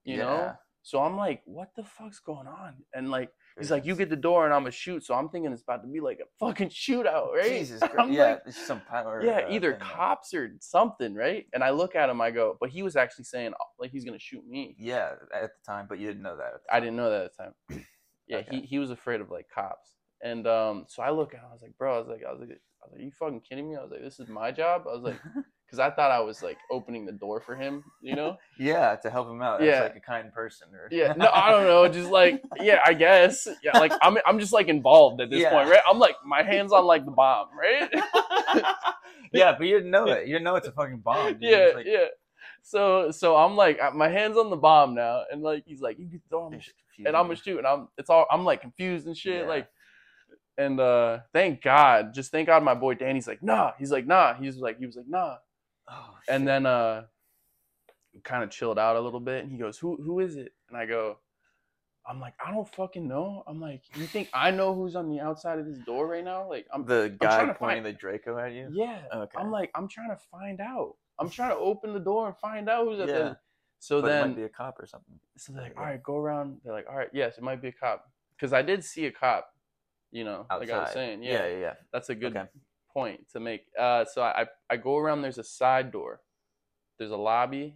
you 0.04 0.18
know. 0.18 0.54
So 0.82 1.00
I'm 1.02 1.16
like, 1.16 1.42
what 1.46 1.70
the 1.78 1.84
fuck's 1.84 2.20
going 2.20 2.48
on? 2.48 2.74
And 2.94 3.10
like 3.10 3.30
he's 3.58 3.72
like, 3.72 3.86
you 3.86 3.96
get 3.96 4.10
the 4.10 4.16
door, 4.16 4.46
and 4.46 4.54
I'm 4.54 4.62
gonna 4.62 4.72
shoot. 4.72 5.06
So 5.06 5.14
I'm 5.16 5.30
thinking 5.30 5.52
it's 5.52 5.62
about 5.64 5.82
to 5.84 5.88
be 5.88 6.00
like 6.00 6.20
a 6.20 6.28
fucking 6.46 6.70
shootout, 6.84 7.32
right? 7.34 7.50
Jesus 7.50 7.80
Christ. 7.84 8.12
Yeah, 8.12 8.24
like, 8.26 8.42
it's 8.48 8.58
some 8.66 8.82
power. 8.82 9.22
yeah, 9.24 9.42
uh, 9.48 9.52
either 9.52 9.74
cops 9.74 10.34
or 10.34 10.52
something, 10.60 11.14
right? 11.16 11.46
And 11.54 11.64
I 11.64 11.72
look 11.72 11.96
at 11.96 12.10
him, 12.10 12.22
I 12.22 12.32
go, 12.32 12.58
but 12.60 12.70
he 12.70 12.84
was 12.84 12.96
actually 12.96 13.26
saying 13.26 13.54
oh, 13.60 13.66
like 13.80 13.92
he's 13.92 14.06
gonna 14.06 14.20
shoot 14.20 14.46
me. 14.48 14.76
Yeah, 14.80 15.12
at 15.34 15.52
the 15.52 15.72
time, 15.72 15.86
but 15.90 16.00
you 16.00 16.08
didn't 16.08 16.24
know 16.24 16.38
that. 16.38 16.54
At 16.56 16.62
the 16.68 16.76
I 16.76 16.80
didn't 16.80 16.96
know 16.96 17.10
that 17.10 17.26
at 17.26 17.32
the 17.38 17.44
time. 17.44 17.54
Yeah, 18.26 18.38
Okay. 18.38 18.62
he, 18.62 18.62
he 18.62 18.80
was 18.80 18.90
afraid 18.90 19.20
of 19.20 19.30
like 19.30 19.48
cops. 19.54 19.98
And 20.24 20.48
um, 20.48 20.86
so 20.88 21.04
I 21.04 21.12
look 21.12 21.34
at 21.34 21.42
him, 21.42 21.48
I 21.50 21.52
was 21.52 21.62
like, 21.62 21.78
bro, 21.78 21.96
I 21.96 22.00
was 22.00 22.08
like, 22.08 22.22
I 22.26 22.32
was 22.32 22.40
like, 22.40 22.52
I 22.52 22.86
was 22.86 22.92
like, 22.94 23.02
are 23.02 23.04
you 23.04 23.12
fucking 23.20 23.42
kidding 23.42 23.70
me? 23.70 23.76
I 23.76 23.82
was 23.82 23.92
like, 23.92 24.02
this 24.02 24.18
is 24.18 24.30
my 24.30 24.50
job. 24.50 24.84
I 24.90 24.94
was 24.94 25.02
like, 25.04 25.20
because 25.74 25.92
I 25.92 25.96
thought 25.96 26.12
I 26.12 26.20
was 26.20 26.44
like 26.44 26.60
opening 26.70 27.04
the 27.04 27.12
door 27.12 27.42
for 27.42 27.56
him, 27.56 27.84
you 28.00 28.16
know? 28.16 28.38
Yeah, 28.60 28.96
to 28.98 29.10
help 29.10 29.28
him 29.28 29.42
out. 29.42 29.64
Yeah. 29.64 29.78
Yeah, 29.78 29.82
like 29.82 29.96
a 29.96 30.00
kind 30.00 30.32
person. 30.32 30.68
Or 30.72 30.88
Yeah, 30.92 31.16
no, 31.18 31.32
I 31.34 31.50
don't 31.50 31.66
know, 31.66 31.88
just 31.88 32.12
like, 32.12 32.44
yeah, 32.62 32.80
I 32.86 32.94
guess, 32.94 33.48
yeah, 33.64 33.80
like 33.80 33.92
I'm, 34.04 34.20
I'm 34.28 34.38
just 34.38 34.54
like 34.54 34.68
involved 34.68 35.20
at 35.22 35.32
this 35.32 35.42
Yeah. 35.42 35.50
point, 35.50 35.70
right? 35.70 35.82
I'm 35.90 35.98
like, 35.98 36.14
my 36.24 36.44
hands 36.44 36.72
on 36.72 36.86
like 36.86 37.06
the 37.06 37.12
bomb, 37.12 37.48
right? 37.58 37.90
yeah, 39.34 39.56
but 39.58 39.66
you 39.66 39.78
didn't 39.78 39.90
know 39.90 40.06
it. 40.12 40.28
You 40.28 40.34
didn't 40.34 40.44
know 40.44 40.56
it's 40.58 40.68
a 40.68 40.72
fucking 40.72 41.00
bomb. 41.00 41.38
You 41.42 41.50
yeah, 41.50 41.72
like, 41.74 41.88
yeah. 41.88 42.06
So, 42.62 43.10
so 43.10 43.36
I'm 43.36 43.56
like, 43.56 43.80
my 43.96 44.10
hands 44.10 44.38
on 44.38 44.52
the 44.52 44.56
bomb 44.56 44.94
now, 44.94 45.24
and 45.32 45.42
like 45.42 45.64
he's 45.66 45.82
like, 45.82 45.98
you 45.98 46.06
get 46.06 46.22
the 46.22 46.30
door, 46.30 46.46
I'm 46.46 46.52
you're 46.52 46.58
gonna 46.60 46.62
just 46.62 46.76
and 47.08 47.18
I'm 47.18 47.26
gonna 47.26 47.36
shoot, 47.36 47.58
and 47.58 47.66
I'm 47.66 47.88
it's 47.98 48.12
all 48.12 48.28
I'm 48.30 48.46
like 48.46 48.62
confused 48.62 49.08
and 49.08 49.18
shit, 49.18 49.42
Yeah. 49.42 49.48
like, 49.48 49.68
and 50.60 50.80
uh, 50.80 51.22
thank 51.34 51.64
God, 51.64 52.14
just 52.14 52.32
thank 52.32 52.46
God, 52.46 52.64
my 52.64 52.76
boy 52.76 52.94
Danny's 52.94 53.28
like, 53.28 53.42
nah, 53.42 53.72
he's 53.80 53.92
like, 53.92 54.06
nah, 54.06 54.36
he's 54.36 54.58
like, 54.58 54.78
he 54.78 54.86
was 54.86 54.96
like, 54.96 55.08
nah, 55.08 55.38
Oh, 55.90 56.16
and 56.30 56.48
then 56.48 56.66
uh, 56.66 57.04
kind 58.24 58.44
of 58.44 58.50
chilled 58.52 58.80
out 58.80 58.96
a 58.96 59.00
little 59.02 59.20
bit, 59.20 59.44
and 59.44 59.52
he 59.52 59.58
goes, 59.58 59.78
who 59.78 59.98
who 60.02 60.20
is 60.20 60.36
it? 60.38 60.54
And 60.70 60.78
I 60.78 60.86
go, 60.86 61.18
I'm 62.08 62.20
like, 62.20 62.34
I 62.46 62.52
don't 62.52 62.68
fucking 62.76 63.08
know. 63.08 63.44
I'm 63.48 63.60
like, 63.60 63.82
you 63.96 64.06
think 64.06 64.30
I 64.34 64.52
know 64.52 64.74
who's 64.74 64.96
on 64.96 65.10
the 65.10 65.20
outside 65.20 65.60
of 65.60 65.66
this 65.66 65.78
door 65.80 66.08
right 66.08 66.24
now? 66.24 66.48
Like, 66.50 66.66
I'm 66.74 66.86
The 66.86 67.16
trying 67.22 67.48
guy 67.48 67.54
to 67.54 67.54
pointing 67.60 67.84
find- 67.84 67.86
the 67.96 68.00
Draco 68.00 68.38
at 68.38 68.52
you. 68.54 68.70
yeah. 68.74 69.02
Okay. 69.14 69.38
I'm 69.38 69.52
like, 69.52 69.72
I'm 69.76 69.88
trying 69.88 70.10
to 70.10 70.18
find 70.32 70.60
out. 70.62 70.96
I'm 71.20 71.30
trying 71.30 71.52
to 71.52 71.58
open 71.58 71.94
the 71.94 72.00
door 72.00 72.28
and 72.28 72.38
find 72.38 72.70
out 72.70 72.86
who's 72.88 73.00
at 73.00 73.08
Yeah. 73.08 73.14
the. 73.20 73.38
So 73.80 74.02
but 74.02 74.08
it 74.08 74.10
then, 74.12 74.28
might 74.30 74.36
be 74.38 74.44
a 74.44 74.50
cop 74.50 74.80
or 74.80 74.86
something. 74.86 75.20
so 75.38 75.52
they're 75.54 75.64
like, 75.64 75.78
all 75.78 75.84
right, 75.84 76.02
go 76.02 76.16
around. 76.18 76.60
They're 76.64 76.74
like, 76.74 76.86
all 76.90 76.96
right, 76.96 77.10
yes, 77.14 77.38
it 77.38 77.44
might 77.44 77.62
be 77.62 77.68
a 77.68 77.72
cop. 77.74 78.06
Because 78.36 78.54
I 78.54 78.62
did 78.62 78.84
see 78.84 79.06
a 79.08 79.12
cop. 79.12 79.50
You 80.12 80.24
know, 80.24 80.46
like 80.50 80.52
I 80.52 80.58
was 80.60 80.70
Outside. 80.70 80.94
saying, 80.94 81.24
Yeah, 81.24 81.48
yeah, 81.48 81.58
yeah. 81.58 81.74
that's 81.92 82.10
a 82.10 82.16
good 82.16 82.36
Okay. 82.38 82.48
Point 82.94 83.30
to 83.34 83.40
make. 83.40 83.66
Uh, 83.80 84.06
so 84.06 84.22
I 84.22 84.46
I 84.70 84.78
go 84.78 84.98
around. 84.98 85.22
There's 85.22 85.38
a 85.38 85.44
side 85.44 85.92
door. 85.92 86.22
There's 86.98 87.12
a 87.12 87.18
lobby. 87.18 87.76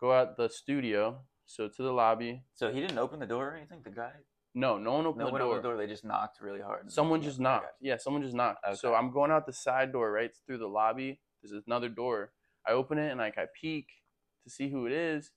Go 0.00 0.12
out 0.12 0.36
the 0.36 0.48
studio. 0.48 1.20
So 1.46 1.68
to 1.68 1.82
the 1.82 1.92
lobby. 1.92 2.42
So 2.54 2.72
he 2.72 2.80
didn't 2.80 2.98
open 2.98 3.20
the 3.20 3.26
door 3.26 3.50
or 3.50 3.56
anything. 3.56 3.80
The 3.84 3.90
guy. 3.90 4.12
No, 4.54 4.78
no 4.78 4.94
one 4.94 5.06
opened 5.06 5.20
No 5.20 5.26
the 5.26 5.32
one 5.32 5.40
door. 5.40 5.50
opened 5.50 5.64
the 5.64 5.68
door. 5.68 5.76
They 5.76 5.86
just 5.86 6.04
knocked 6.04 6.40
really 6.40 6.60
hard. 6.60 6.90
Someone 6.90 7.22
just 7.22 7.36
okay. 7.36 7.44
knocked. 7.44 7.74
Yeah, 7.80 7.98
someone 7.98 8.22
just 8.22 8.34
knocked. 8.34 8.64
So 8.78 8.94
I'm 8.94 9.12
going 9.12 9.30
out 9.30 9.46
the 9.46 9.52
side 9.52 9.92
door 9.92 10.10
right 10.10 10.30
through 10.46 10.58
the 10.58 10.66
lobby. 10.66 11.20
There's 11.42 11.62
another 11.66 11.88
door. 11.88 12.32
I 12.66 12.72
open 12.72 12.98
it 12.98 13.10
and 13.10 13.20
like 13.20 13.38
I 13.38 13.46
peek 13.60 13.86
to 14.44 14.50
see 14.50 14.70
who 14.70 14.86
it 14.86 14.92
is. 14.92 15.30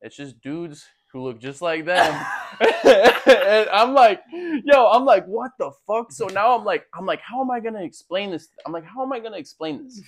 It's 0.00 0.16
just 0.16 0.40
dudes 0.40 0.86
who 1.12 1.22
look 1.22 1.40
just 1.40 1.60
like 1.62 1.84
them. 1.84 2.26
and 2.84 3.68
I'm 3.70 3.92
like, 3.94 4.22
yo, 4.32 4.88
I'm 4.90 5.04
like, 5.04 5.26
what 5.26 5.52
the 5.58 5.70
fuck? 5.86 6.10
So 6.12 6.26
now 6.28 6.56
I'm 6.58 6.64
like, 6.64 6.86
I'm 6.94 7.06
like, 7.06 7.20
how 7.20 7.40
am 7.40 7.50
I 7.50 7.60
gonna 7.60 7.82
explain 7.84 8.30
this? 8.30 8.48
I'm 8.66 8.72
like, 8.72 8.84
how 8.84 9.02
am 9.02 9.12
I 9.12 9.20
gonna 9.20 9.36
explain 9.38 9.84
this? 9.84 10.00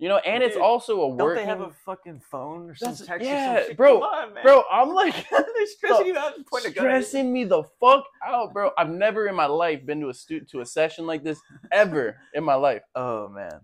You 0.00 0.08
know, 0.08 0.18
and 0.18 0.44
it's 0.44 0.56
also 0.56 1.04
a 1.06 1.08
Don't 1.08 1.16
working. 1.16 1.42
they 1.42 1.48
have 1.48 1.60
a 1.60 1.70
fucking 1.84 2.20
phone 2.30 2.70
or 2.70 2.74
some 2.76 2.90
That's- 2.92 3.06
text 3.06 3.26
yeah, 3.26 3.54
or 3.54 3.58
some 3.58 3.66
shit? 3.68 3.76
bro, 3.76 3.94
Come 3.94 4.02
on, 4.04 4.34
man. 4.34 4.44
bro, 4.44 4.62
I'm 4.70 4.90
like, 4.94 5.12
they're 5.30 5.66
stressing 5.66 6.06
you 6.06 6.16
out 6.16 6.36
and 6.36 6.46
pointing 6.46 6.70
a 6.70 6.74
gun 6.74 6.86
at 6.86 7.04
stressing 7.04 7.32
me 7.32 7.42
the 7.44 7.64
fuck 7.80 8.04
out, 8.24 8.52
bro. 8.52 8.70
I've 8.78 8.90
never 8.90 9.26
in 9.26 9.34
my 9.34 9.46
life 9.46 9.84
been 9.84 10.00
to 10.02 10.08
a 10.10 10.14
stu- 10.14 10.44
to 10.52 10.60
a 10.60 10.66
session 10.66 11.04
like 11.06 11.24
this 11.24 11.40
ever 11.72 12.16
in 12.32 12.44
my 12.44 12.54
life, 12.54 12.82
Oh 12.94 13.28
man. 13.28 13.60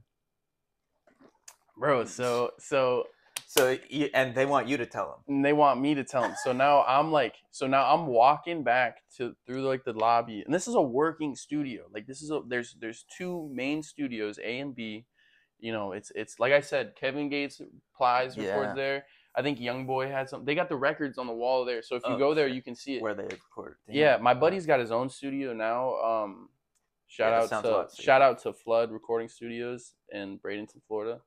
bro. 1.76 2.04
So 2.04 2.50
so 2.58 3.04
So 3.56 3.78
you, 3.88 4.08
and 4.14 4.34
they 4.34 4.46
want 4.46 4.66
you 4.66 4.76
to 4.78 4.86
tell 4.86 5.06
them. 5.06 5.36
and 5.36 5.44
they 5.44 5.52
want 5.52 5.80
me 5.80 5.94
to 5.94 6.02
tell 6.02 6.22
them. 6.22 6.34
So 6.42 6.52
now 6.52 6.82
I'm 6.88 7.12
like, 7.12 7.36
so 7.52 7.68
now 7.68 7.84
I'm 7.94 8.06
walking 8.08 8.64
back 8.64 9.02
to 9.16 9.36
through 9.46 9.62
like 9.62 9.84
the 9.84 9.92
lobby, 9.92 10.42
and 10.44 10.52
this 10.52 10.66
is 10.66 10.74
a 10.74 10.82
working 10.82 11.36
studio. 11.36 11.84
Like 11.92 12.06
this 12.08 12.20
is 12.20 12.30
a 12.32 12.40
there's 12.48 12.74
there's 12.80 13.04
two 13.16 13.48
main 13.52 13.82
studios, 13.84 14.38
A 14.42 14.58
and 14.58 14.74
B. 14.74 15.06
You 15.60 15.72
know, 15.72 15.92
it's 15.92 16.10
it's 16.16 16.40
like 16.40 16.52
I 16.52 16.60
said, 16.60 16.96
Kevin 16.96 17.28
Gates 17.28 17.60
Plies 17.96 18.36
records 18.36 18.70
Yeah. 18.70 18.74
there. 18.74 19.04
I 19.36 19.42
think 19.42 19.60
Young 19.60 19.86
Boy 19.86 20.08
had 20.08 20.28
some. 20.28 20.44
They 20.44 20.56
got 20.56 20.68
the 20.68 20.76
records 20.76 21.16
on 21.16 21.28
the 21.28 21.32
wall 21.32 21.64
there, 21.64 21.80
so 21.82 21.94
if 21.94 22.02
you 22.08 22.14
Oh, 22.14 22.18
go 22.18 22.34
there, 22.34 22.48
you 22.48 22.60
can 22.62 22.74
see 22.74 22.96
it. 22.96 23.02
where 23.02 23.14
they 23.14 23.22
record. 23.24 23.76
Damn. 23.86 23.96
Yeah, 23.96 24.16
my 24.20 24.34
buddy's 24.34 24.66
got 24.66 24.80
his 24.80 24.90
own 24.90 25.08
studio 25.10 25.52
now. 25.52 25.94
Um, 26.00 26.48
shout 27.06 27.32
Yeah, 27.32 27.58
out 27.58 27.62
to 27.62 28.02
shout 28.02 28.20
out 28.20 28.38
to 28.42 28.52
Flood 28.52 28.90
Recording 28.90 29.28
Studios 29.28 29.94
in 30.10 30.38
Bradenton, 30.40 30.82
Florida. 30.88 31.20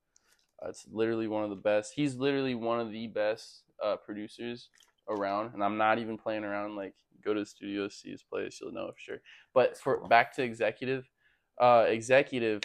Uh, 0.63 0.70
it's 0.70 0.86
literally 0.91 1.28
one 1.28 1.43
of 1.43 1.50
the 1.50 1.56
best. 1.56 1.93
He's 1.96 2.15
literally 2.15 2.56
one 2.56 2.80
of 2.80 2.91
the 2.91 3.08
best 3.08 3.63
uh, 3.84 3.96
producers 3.98 4.70
around, 5.10 5.54
and 5.54 5.63
I'm 5.63 5.78
not 5.78 6.00
even 6.00 6.17
playing 6.17 6.43
around. 6.43 6.76
Like, 6.76 6.93
go 7.24 7.34
to 7.34 7.41
the 7.41 7.46
studio, 7.46 7.88
see 7.89 8.12
his 8.12 8.24
place, 8.24 8.60
you'll 8.62 8.72
know 8.72 8.88
for 8.88 9.00
sure. 9.00 9.17
But 9.54 9.78
for 9.78 10.00
cool. 10.00 10.08
back 10.08 10.34
to 10.36 10.43
executive, 10.43 11.10
uh, 11.60 11.86
executive, 11.88 12.62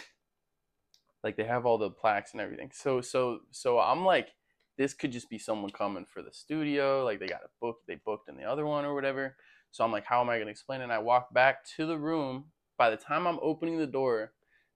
like 1.23 1.37
they 1.37 1.43
have 1.45 1.65
all 1.65 1.77
the 1.77 1.89
plaques 1.89 2.33
and 2.33 2.41
everything. 2.41 2.71
So 2.73 3.01
so 3.01 3.39
so 3.51 3.79
I'm 3.79 4.05
like, 4.05 4.29
this 4.77 4.93
could 4.93 5.11
just 5.11 5.29
be 5.29 5.37
someone 5.37 5.71
coming 5.71 6.05
for 6.05 6.21
the 6.21 6.33
studio. 6.33 7.03
Like 7.03 7.19
they 7.19 7.27
got 7.27 7.43
a 7.43 7.49
book, 7.61 7.77
they 7.87 7.95
booked 8.05 8.29
in 8.29 8.37
the 8.37 8.43
other 8.43 8.65
one 8.65 8.85
or 8.85 8.93
whatever. 8.93 9.35
So 9.71 9.83
I'm 9.83 9.91
like, 9.91 10.05
how 10.05 10.21
am 10.21 10.29
I 10.29 10.39
gonna 10.39 10.51
explain 10.51 10.81
it? 10.81 10.85
And 10.85 10.93
I 10.93 10.99
walk 10.99 11.33
back 11.33 11.65
to 11.77 11.85
the 11.85 11.97
room. 11.97 12.45
By 12.77 12.89
the 12.89 12.97
time 12.97 13.27
I'm 13.27 13.39
opening 13.41 13.77
the 13.77 13.87
door 13.87 14.33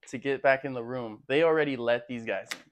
to 0.10 0.18
get 0.18 0.42
back 0.42 0.66
in 0.66 0.74
the 0.74 0.84
room, 0.84 1.24
they 1.28 1.44
already 1.44 1.76
let 1.76 2.08
these 2.08 2.26
guys 2.26 2.48
in. 2.52 2.67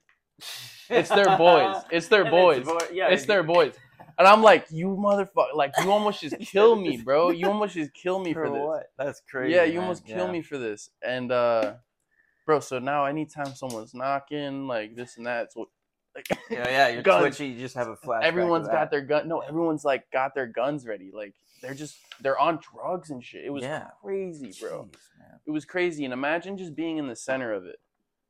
It's 0.88 1.08
their 1.08 1.36
boys. 1.36 1.82
It's 1.90 2.08
their 2.08 2.30
boys. 2.30 2.64
boy- 2.64 2.78
yeah, 2.92 3.08
It's 3.08 3.26
their 3.26 3.42
boys. 3.42 3.74
And 4.18 4.26
I'm 4.26 4.42
like, 4.42 4.66
you 4.70 4.88
motherfucker! 4.88 5.54
Like 5.54 5.72
you 5.82 5.90
almost 5.90 6.20
just 6.22 6.38
kill 6.40 6.74
me, 6.76 6.96
bro. 6.98 7.30
You 7.38 7.48
almost 7.48 7.74
just 7.74 7.92
kill 7.92 8.18
me 8.18 8.32
for, 8.32 8.46
For 8.46 8.52
this. 8.52 8.62
what? 8.62 8.86
That's 8.98 9.20
crazy. 9.30 9.54
yeah, 9.54 9.64
you 9.64 9.74
man. 9.74 9.82
almost 9.82 10.06
kill 10.06 10.26
Yeah. 10.26 10.32
me 10.32 10.42
for 10.42 10.56
this. 10.58 10.88
And 11.06 11.30
uh, 11.32 11.74
bro, 12.46 12.60
so 12.60 12.78
now 12.78 13.04
anytime 13.04 13.54
someone's 13.54 13.94
knocking, 13.94 14.66
like 14.68 14.94
this 14.96 15.16
and 15.18 15.26
that, 15.26 15.44
it's 15.44 15.56
what- 15.56 15.68
like 16.14 16.26
Yeah, 16.50 16.68
yeah. 16.68 16.88
You're 16.88 17.02
Guns. 17.02 17.36
twitchy. 17.36 17.48
You 17.52 17.60
just 17.60 17.74
have 17.74 17.88
a 17.88 17.96
flash. 17.96 18.22
everyone's 18.24 18.68
got 18.68 18.90
their 18.90 19.02
gun. 19.02 19.28
No, 19.28 19.40
everyone's 19.40 19.84
like 19.84 20.10
got 20.12 20.34
their 20.34 20.46
guns 20.46 20.86
ready. 20.86 21.10
Like 21.12 21.34
they're 21.60 21.74
just 21.74 21.96
they're 22.22 22.38
on 22.38 22.58
drugs 22.72 23.10
and 23.10 23.22
shit. 23.22 23.44
It 23.44 23.50
was 23.50 23.64
Yeah. 23.64 23.88
crazy, 24.02 24.50
bro. 24.60 24.84
Jeez. 24.92 25.40
It 25.46 25.50
was 25.50 25.64
crazy. 25.66 26.04
And 26.06 26.14
imagine 26.14 26.56
just 26.56 26.74
being 26.74 26.96
in 26.96 27.06
the 27.06 27.16
center 27.16 27.52
of 27.52 27.66
it. 27.66 27.76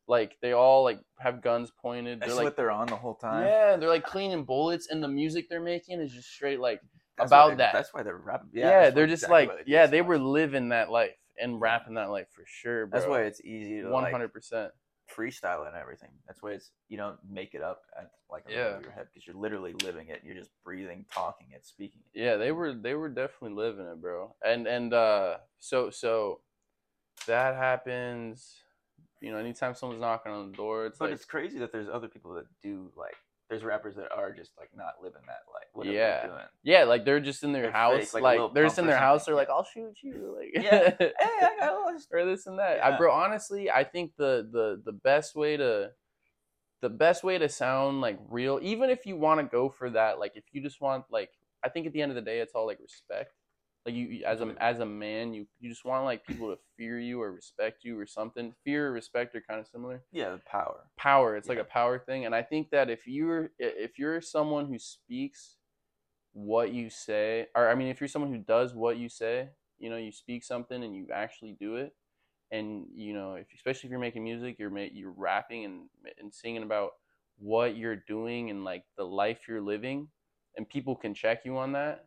Like 0.09 0.37
they 0.41 0.53
all 0.53 0.85
like 0.85 1.01
have 1.19 1.43
guns 1.43 1.73
pointed. 1.83 2.21
That's 2.21 2.29
They're 2.29 2.37
like 2.37 2.45
what 2.45 2.57
they're 2.57 2.71
on 2.71 2.87
the 2.87 2.97
whole 2.97 3.15
time. 3.17 3.45
yeah, 3.47 3.77
they're 3.77 3.89
like 3.89 4.05
cleaning 4.07 4.45
bullets, 4.45 4.89
and 4.91 5.03
the 5.03 5.09
music 5.09 5.49
they're 5.49 5.61
making 5.61 6.01
is 6.01 6.13
just 6.13 6.29
straight 6.31 6.61
like 6.61 6.81
That's 7.19 7.31
about 7.31 7.51
they- 7.51 7.57
that. 7.57 7.73
That's 7.73 7.93
why 7.93 8.03
they're 8.03 8.17
rapping. 8.17 8.51
yeah, 8.53 8.85
Yeah, 8.85 8.91
they're 8.91 9.07
just 9.07 9.25
exactly 9.25 9.57
like 9.57 9.67
do 9.67 9.73
yeah, 9.73 9.87
they 9.87 10.03
were 10.03 10.19
living 10.19 10.69
that 10.71 10.91
life 10.91 11.17
and 11.41 11.61
rapping 11.61 11.95
that 11.95 12.11
life 12.11 12.29
for 12.33 12.45
sure, 12.47 12.87
bro. 12.87 12.99
That's 12.99 13.09
why 13.11 13.23
it's 13.23 13.41
easy 13.43 13.83
to 13.83 13.91
hundred 13.93 14.33
percent. 14.33 14.71
freestyle 15.15 15.67
and 15.67 15.77
everything. 15.77 16.11
That's 16.27 16.43
why 16.43 16.53
it's 16.53 16.71
you 16.89 16.97
don't 16.97 17.19
make 17.29 17.55
it 17.55 17.63
up 17.63 17.83
at 17.99 18.11
like 18.31 18.45
yeah. 18.49 18.79
your 18.81 18.91
head 18.93 19.07
because 19.13 19.27
you're 19.27 19.37
literally 19.37 19.75
living 19.83 20.09
it. 20.09 20.23
You're 20.25 20.35
just 20.37 20.51
breathing, 20.65 21.05
talking 21.13 21.49
it, 21.53 21.67
speaking 21.67 22.01
it. 22.15 22.21
Yeah, 22.21 22.37
they 22.37 22.53
were 22.53 22.75
they 22.75 22.95
were 22.95 23.09
definitely 23.09 23.57
living 23.57 23.87
it, 23.87 24.01
bro. 24.01 24.35
And 24.45 24.67
and 24.67 24.95
uh 24.95 25.39
so 25.59 25.91
so 25.91 26.41
that 27.27 27.57
happens. 27.57 28.57
You 29.21 29.33
know, 29.33 29.39
anytime 29.39 29.75
someone's 29.75 30.01
knocking 30.01 30.33
on 30.33 30.51
the 30.51 30.57
door, 30.57 30.87
it's 30.87 30.99
But 30.99 31.07
like 31.07 31.15
it's 31.15 31.25
crazy 31.25 31.59
that 31.59 31.73
there's 31.73 31.89
other 31.89 32.09
people 32.09 32.35
that 32.35 32.47
do 32.63 32.91
like. 32.97 33.17
There's 33.49 33.63
rappers 33.63 33.95
that 33.95 34.11
are 34.13 34.33
just 34.33 34.53
like 34.59 34.71
not 34.77 34.95
living 35.01 35.23
that 35.27 35.45
life. 35.53 35.69
Whatever 35.73 35.95
Yeah. 35.95 36.47
yeah, 36.65 36.85
like 36.85 37.05
they're 37.05 37.21
just 37.21 37.45
in 37.45 37.53
their 37.53 37.63
They're 37.63 37.71
house, 37.71 38.11
fake, 38.11 38.15
like 38.15 38.23
like, 38.23 38.55
they're 38.55 38.65
just 38.65 38.79
in 38.79 38.87
their 38.87 38.99
house. 38.99 39.25
They're 39.25 39.37
like, 39.37 39.49
"I'll 39.49 39.65
shoot 39.65 39.97
you," 40.03 40.37
like 40.37 40.65
Yeah. 40.65 40.95
hey, 40.99 41.13
I 41.21 41.57
got 41.61 41.75
lost. 41.87 42.09
or 42.13 42.25
this 42.25 42.47
and 42.47 42.59
that. 42.59 42.85
I, 42.85 42.97
bro, 42.97 43.13
honestly, 43.13 43.71
I 43.71 43.85
think 43.85 44.13
the 44.17 44.49
the 44.51 44.83
the 44.85 44.93
best 44.93 45.37
way 45.37 45.57
to 45.57 45.93
the 46.83 46.91
best 46.91 47.25
way 47.25 47.39
to 47.39 47.49
sound 47.49 48.01
like 48.01 48.19
real, 48.29 48.59
even 48.63 48.91
if 48.91 49.07
you 49.07 49.17
want 49.17 49.41
to 49.41 49.47
go 49.47 49.69
for 49.71 49.91
that, 49.91 50.19
like 50.19 50.33
if 50.35 50.45
you 50.53 50.61
just 50.63 50.81
want 50.81 51.05
like, 51.11 51.31
I 51.65 51.69
think 51.69 51.87
at 51.87 51.93
the 51.93 52.03
end 52.03 52.11
of 52.13 52.17
the 52.17 52.23
day, 52.23 52.41
it's 52.41 52.53
all 52.55 52.67
like 52.67 52.79
respect. 52.81 53.33
Like 53.87 53.95
you, 53.95 54.25
as 54.27 54.41
a 54.41 54.55
as 54.61 54.81
a 54.81 54.87
man, 54.87 55.33
you 55.33 55.47
you 55.61 55.71
just 55.71 55.85
want 55.85 56.05
like 56.05 56.27
people 56.27 56.51
to 56.51 56.59
fear 56.77 56.99
you 56.99 57.23
or 57.23 57.33
respect 57.33 57.85
you 57.85 57.99
or 57.99 58.05
something. 58.07 58.53
Fear 58.65 58.89
or 58.89 58.93
respect 58.93 59.35
are 59.37 59.41
kind 59.49 59.61
of 59.61 59.69
similar 59.69 60.03
Yeah, 60.13 60.31
the 60.31 60.39
power. 60.39 60.91
power 60.97 61.37
it's 61.37 61.49
like 61.49 61.59
a 61.59 61.65
power 61.65 61.99
thing 61.99 62.25
and 62.25 62.35
i 62.35 62.43
think 62.43 62.71
that 62.71 62.91
if 62.91 63.07
you're 63.07 63.51
if 63.59 63.99
you're 63.99 64.21
someone 64.21 64.67
who 64.67 64.79
speaks 64.79 65.57
what 66.33 66.73
you 66.73 66.91
say 66.91 67.47
or 67.55 67.69
i 67.69 67.75
mean 67.75 67.89
if 67.89 68.01
you're 68.01 68.09
someone 68.09 68.33
who 68.33 68.39
does 68.39 68.75
what 68.75 68.97
you 68.97 69.09
say 69.09 69.49
you 69.79 69.89
know 69.91 69.97
you 69.97 70.11
speak 70.13 70.43
something 70.45 70.83
and 70.85 70.95
you 70.97 71.07
actually 71.13 71.57
do 71.61 71.77
it 71.77 71.95
and 72.51 72.87
you 72.95 73.13
know 73.13 73.35
if 73.35 73.47
especially 73.55 73.87
if 73.87 73.91
you're 73.91 74.01
making 74.01 74.25
music 74.25 74.57
you're 74.59 74.71
ma- 74.71 74.93
you're 74.93 75.13
rapping 75.13 75.65
and 75.65 75.83
and 76.21 76.33
singing 76.35 76.63
about 76.63 76.91
what 77.39 77.77
you're 77.77 77.97
doing 78.09 78.51
and 78.51 78.65
like 78.65 78.85
the 78.97 79.05
life 79.05 79.41
you're 79.49 79.61
living 79.63 80.09
and 80.57 80.69
people 80.69 80.97
can 80.97 81.15
check 81.15 81.45
you 81.45 81.57
on 81.57 81.73
that 81.73 82.07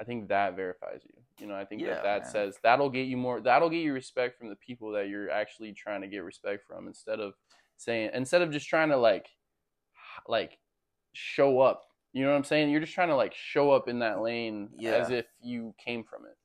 i 0.00 0.04
think 0.04 0.28
that 0.28 0.56
verifies 0.56 1.00
you 1.04 1.14
you 1.40 1.46
know 1.46 1.54
i 1.54 1.64
think 1.64 1.82
Yeah, 1.82 1.94
that 1.94 2.02
that 2.04 2.22
man. 2.22 2.32
says 2.32 2.58
that'll 2.62 2.90
get 2.90 3.06
you 3.06 3.16
more 3.16 3.40
that'll 3.40 3.70
get 3.70 3.82
you 3.82 3.92
respect 3.92 4.38
from 4.38 4.48
the 4.48 4.56
people 4.56 4.92
that 4.92 5.08
you're 5.08 5.30
actually 5.30 5.72
trying 5.72 6.00
to 6.02 6.08
get 6.08 6.18
respect 6.24 6.64
from 6.66 6.86
instead 6.86 7.20
of 7.20 7.34
saying 7.76 8.10
instead 8.14 8.42
of 8.42 8.50
just 8.50 8.68
trying 8.68 8.88
to 8.90 8.96
like 8.96 9.28
like 10.26 10.58
show 11.12 11.60
up 11.60 11.84
you 12.12 12.24
know 12.24 12.30
what 12.30 12.36
i'm 12.36 12.44
saying 12.44 12.70
you're 12.70 12.80
just 12.80 12.94
trying 12.94 13.08
to 13.08 13.16
like 13.16 13.34
show 13.34 13.70
up 13.70 13.88
in 13.88 13.98
that 14.00 14.20
lane 14.20 14.68
Yeah. 14.76 14.96
as 14.96 15.10
if 15.10 15.26
you 15.40 15.74
came 15.84 16.04
from 16.04 16.24
it 16.24 16.36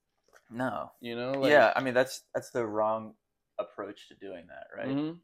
No. 0.52 0.92
you 1.02 1.16
know 1.16 1.32
like, 1.40 1.52
yeah, 1.52 1.74
I 1.76 1.82
mean 1.82 1.94
that's 1.94 2.24
that's 2.34 2.52
the 2.52 2.66
wrong 2.66 3.14
approach 3.60 4.08
to 4.10 4.16
doing 4.16 4.46
that, 4.48 4.68
right? 4.76 4.88
mhm, 4.88 5.18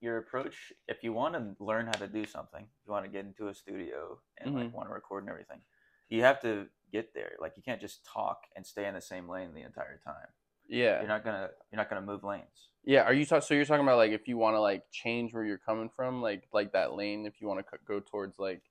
Your 0.00 0.18
approach, 0.18 0.72
if 0.88 1.02
you 1.02 1.12
want 1.12 1.34
to 1.34 1.64
learn 1.64 1.86
how 1.86 1.92
to 1.92 2.06
do 2.06 2.26
something, 2.26 2.66
you 2.84 2.92
want 2.92 3.04
to 3.04 3.10
get 3.10 3.24
into 3.24 3.48
a 3.48 3.54
studio 3.54 4.20
and 4.38 4.50
Mhm. 4.50 4.54
like 4.54 4.74
want 4.74 4.88
to 4.88 4.92
record 4.94 5.22
and 5.22 5.30
everything, 5.30 5.60
you 6.08 6.22
have 6.22 6.40
to 6.42 6.66
get 6.92 7.14
there. 7.14 7.32
Like 7.40 7.52
you 7.56 7.62
can't 7.62 7.80
just 7.80 8.04
talk 8.04 8.42
and 8.54 8.66
stay 8.66 8.86
in 8.86 8.94
the 8.94 9.00
same 9.00 9.28
lane 9.28 9.54
the 9.54 9.62
entire 9.62 10.00
time. 10.04 10.28
yeah 10.68 11.00
You're 11.00 11.08
not 11.08 11.24
gonna 11.24 11.48
you're 11.70 11.76
not 11.78 11.88
gonna 11.90 12.06
move 12.06 12.24
lanes. 12.24 12.70
Yeah, 12.84 13.02
are 13.02 13.12
you 13.12 13.26
talk- 13.26 13.42
so 13.42 13.54
you're 13.54 13.64
talking 13.64 13.84
about 13.84 13.96
like 13.96 14.12
if 14.12 14.28
you 14.28 14.36
want 14.36 14.54
to 14.54 14.60
like 14.60 14.84
change 14.92 15.34
where 15.34 15.44
you're 15.44 15.58
coming 15.58 15.90
from, 15.94 16.22
like 16.22 16.44
like 16.52 16.72
that 16.72 16.94
lane, 16.94 17.26
if 17.26 17.40
you 17.40 17.48
want 17.48 17.60
to 17.60 17.78
go 17.86 18.00
towards 18.00 18.38
like 18.38 18.62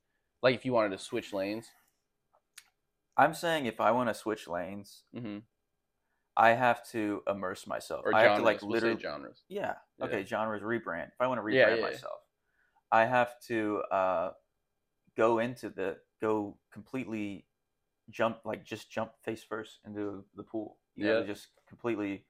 like 0.42 0.56
if 0.56 0.66
you 0.66 0.74
wanted 0.74 0.92
to 0.98 1.04
switch 1.04 1.34
lanes. 1.34 1.68
I'm 3.18 3.34
saying 3.34 3.66
if 3.66 3.80
I 3.80 3.92
want 3.92 4.10
to 4.10 4.14
switch 4.14 4.48
lanes, 4.48 5.04
hmm 5.14 5.40
I 6.38 6.50
have 6.52 6.86
to 6.90 7.24
immerse 7.30 7.66
myself. 7.66 8.02
Or 8.06 8.14
I 8.14 8.24
genres. 8.24 8.30
have 8.32 8.38
to 8.40 8.44
like 8.44 8.62
we'll 8.62 8.82
say 8.82 8.98
genres. 9.02 9.44
Yeah. 9.48 9.76
Yeah. 9.98 10.06
Okay, 10.06 10.26
genres 10.26 10.62
rebrand. 10.64 11.08
If 11.08 11.22
I 11.22 11.28
want 11.28 11.40
to 11.40 11.44
rebrand 11.44 11.54
yeah, 11.54 11.76
yeah. 11.76 11.82
myself, 11.82 12.20
I 12.92 13.06
have 13.06 13.40
to 13.48 13.82
uh, 13.92 14.32
go 15.16 15.40
into 15.40 15.70
the 15.70 15.98
go 16.22 16.58
completely 16.72 17.46
jump 18.10 18.38
like 18.46 18.64
just 18.64 18.90
jump 18.92 19.12
face 19.24 19.44
first 19.44 19.80
into 19.86 20.24
the 20.36 20.44
pool. 20.44 20.78
You 20.96 21.08
Yeah. 21.08 21.24
just 21.24 21.48
completely 21.68 22.26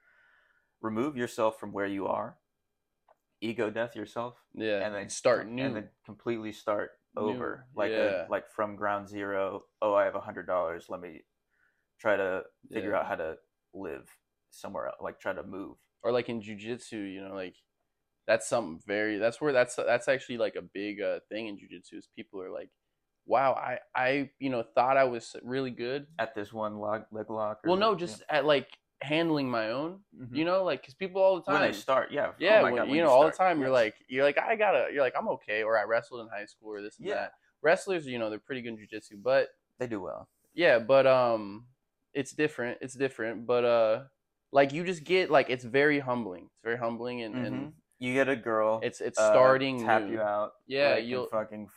remove 0.82 1.18
yourself 1.18 1.60
from 1.60 1.72
where 1.72 1.86
you 1.88 2.08
are, 2.08 2.38
ego 3.42 3.70
death 3.70 3.96
yourself, 3.96 4.36
Yeah. 4.54 4.86
and 4.86 4.94
then 4.96 5.10
start 5.10 5.48
new. 5.48 5.64
and 5.66 5.76
then 5.76 5.90
completely 6.06 6.52
start 6.52 6.92
New, 7.16 7.22
over, 7.32 7.68
like 7.76 7.92
yeah. 7.92 8.26
a, 8.26 8.28
like 8.30 8.50
from 8.52 8.76
ground 8.76 9.08
zero. 9.08 9.64
Oh, 9.82 9.94
I 9.94 10.04
have 10.06 10.16
a 10.16 10.22
hundred 10.22 10.48
dollars. 10.48 10.88
Let 10.90 11.00
me 11.02 11.26
try 12.00 12.16
to 12.18 12.44
figure 12.74 12.92
Yeah. 12.92 13.00
out 13.00 13.06
how 13.08 13.16
to 13.16 13.38
live 13.74 14.10
somewhere 14.50 14.88
else. 14.88 14.98
Like 15.02 15.20
try 15.20 15.34
to 15.34 15.44
move. 15.44 15.78
or 16.04 16.12
like 16.12 16.30
in 16.30 16.40
jujitsu, 16.42 17.12
you 17.14 17.22
know, 17.22 17.34
like 17.34 17.56
that's 18.28 18.48
something 18.48 18.80
very 18.86 19.18
that's 19.18 19.40
where 19.42 19.54
that's 19.54 19.76
that's 19.76 20.08
actually 20.08 20.38
like 20.38 20.56
a 20.56 20.62
big 20.62 21.02
uh, 21.02 21.20
thing 21.30 21.48
in 21.48 21.58
jujitsu 21.58 21.98
is 21.98 22.08
people 22.16 22.42
are 22.42 22.52
like, 22.52 22.70
wow, 23.26 23.54
I 23.54 23.80
I 23.96 24.30
you 24.40 24.50
know 24.50 24.64
thought 24.76 24.98
I 24.98 25.04
was 25.06 25.36
really 25.44 25.72
good. 25.72 26.08
At 26.20 26.36
this 26.36 26.54
one 26.54 26.78
log, 26.80 27.04
leg 27.12 27.30
lock. 27.30 27.60
or- 27.64 27.70
Well, 27.72 27.78
no, 27.80 27.92
yeah. 27.92 27.98
just 27.98 28.24
at 28.30 28.46
like 28.46 28.68
handling 29.02 29.50
my 29.50 29.70
own, 29.72 30.00
Mhm. 30.18 30.36
you 30.36 30.46
know, 30.46 30.64
like 30.64 30.82
because 30.82 30.94
people 30.96 31.22
all 31.22 31.36
the 31.36 31.42
time 31.44 31.62
when 31.62 31.72
they 31.72 31.78
start, 31.78 32.12
yeah, 32.12 32.28
oh 32.30 32.34
yeah, 32.40 32.62
my 32.62 32.72
when, 32.72 32.76
God, 32.86 32.90
you 32.96 33.02
know, 33.04 33.10
all 33.10 33.26
the 33.26 33.32
time 33.32 33.60
you're 33.60 33.70
like 33.70 33.96
you're 34.08 34.24
like 34.24 34.38
I 34.38 34.56
gotta 34.56 34.88
you're 34.94 35.02
like 35.04 35.14
I'm 35.18 35.28
okay, 35.30 35.64
or 35.64 35.78
I 35.78 35.84
wrestled 35.84 36.22
in 36.22 36.28
high 36.30 36.46
school 36.46 36.70
or 36.74 36.82
this 36.82 36.98
and 36.98 37.08
Yeah. 37.08 37.16
that. 37.16 37.32
Wrestlers, 37.62 38.06
you 38.06 38.20
know, 38.20 38.30
they're 38.30 38.40
pretty 38.40 38.62
good 38.62 38.74
in 38.74 38.78
jujitsu, 38.78 39.22
but 39.22 39.50
they 39.80 39.88
do 39.88 40.00
well. 40.00 40.30
yeah, 40.54 40.80
but 40.80 41.06
um, 41.06 41.68
it's 42.14 42.32
different. 42.32 42.78
It's 42.82 42.94
different, 42.96 43.46
but 43.46 43.66
uh, 43.66 44.04
like 44.52 44.72
you 44.72 44.84
just 44.86 45.04
get 45.04 45.30
like 45.30 45.50
it's 45.50 45.66
very 45.66 46.00
humbling. 46.00 46.46
It's 46.46 46.64
very 46.64 46.78
humbling, 46.78 47.24
and, 47.24 47.36
and 47.36 47.56
Mhm. 47.56 47.74
You 48.00 48.14
get 48.14 48.30
a 48.30 48.36
girl. 48.36 48.80
it's 48.84 49.02
it's 49.02 49.18
uh, 49.20 49.32
starting 49.32 49.84
tap 49.84 50.04
new. 50.04 50.14
you 50.14 50.22
out. 50.22 50.52
Yeah, 50.68 50.96
like, 50.96 51.06
you'll- 51.06 51.28
fucking 51.28 51.70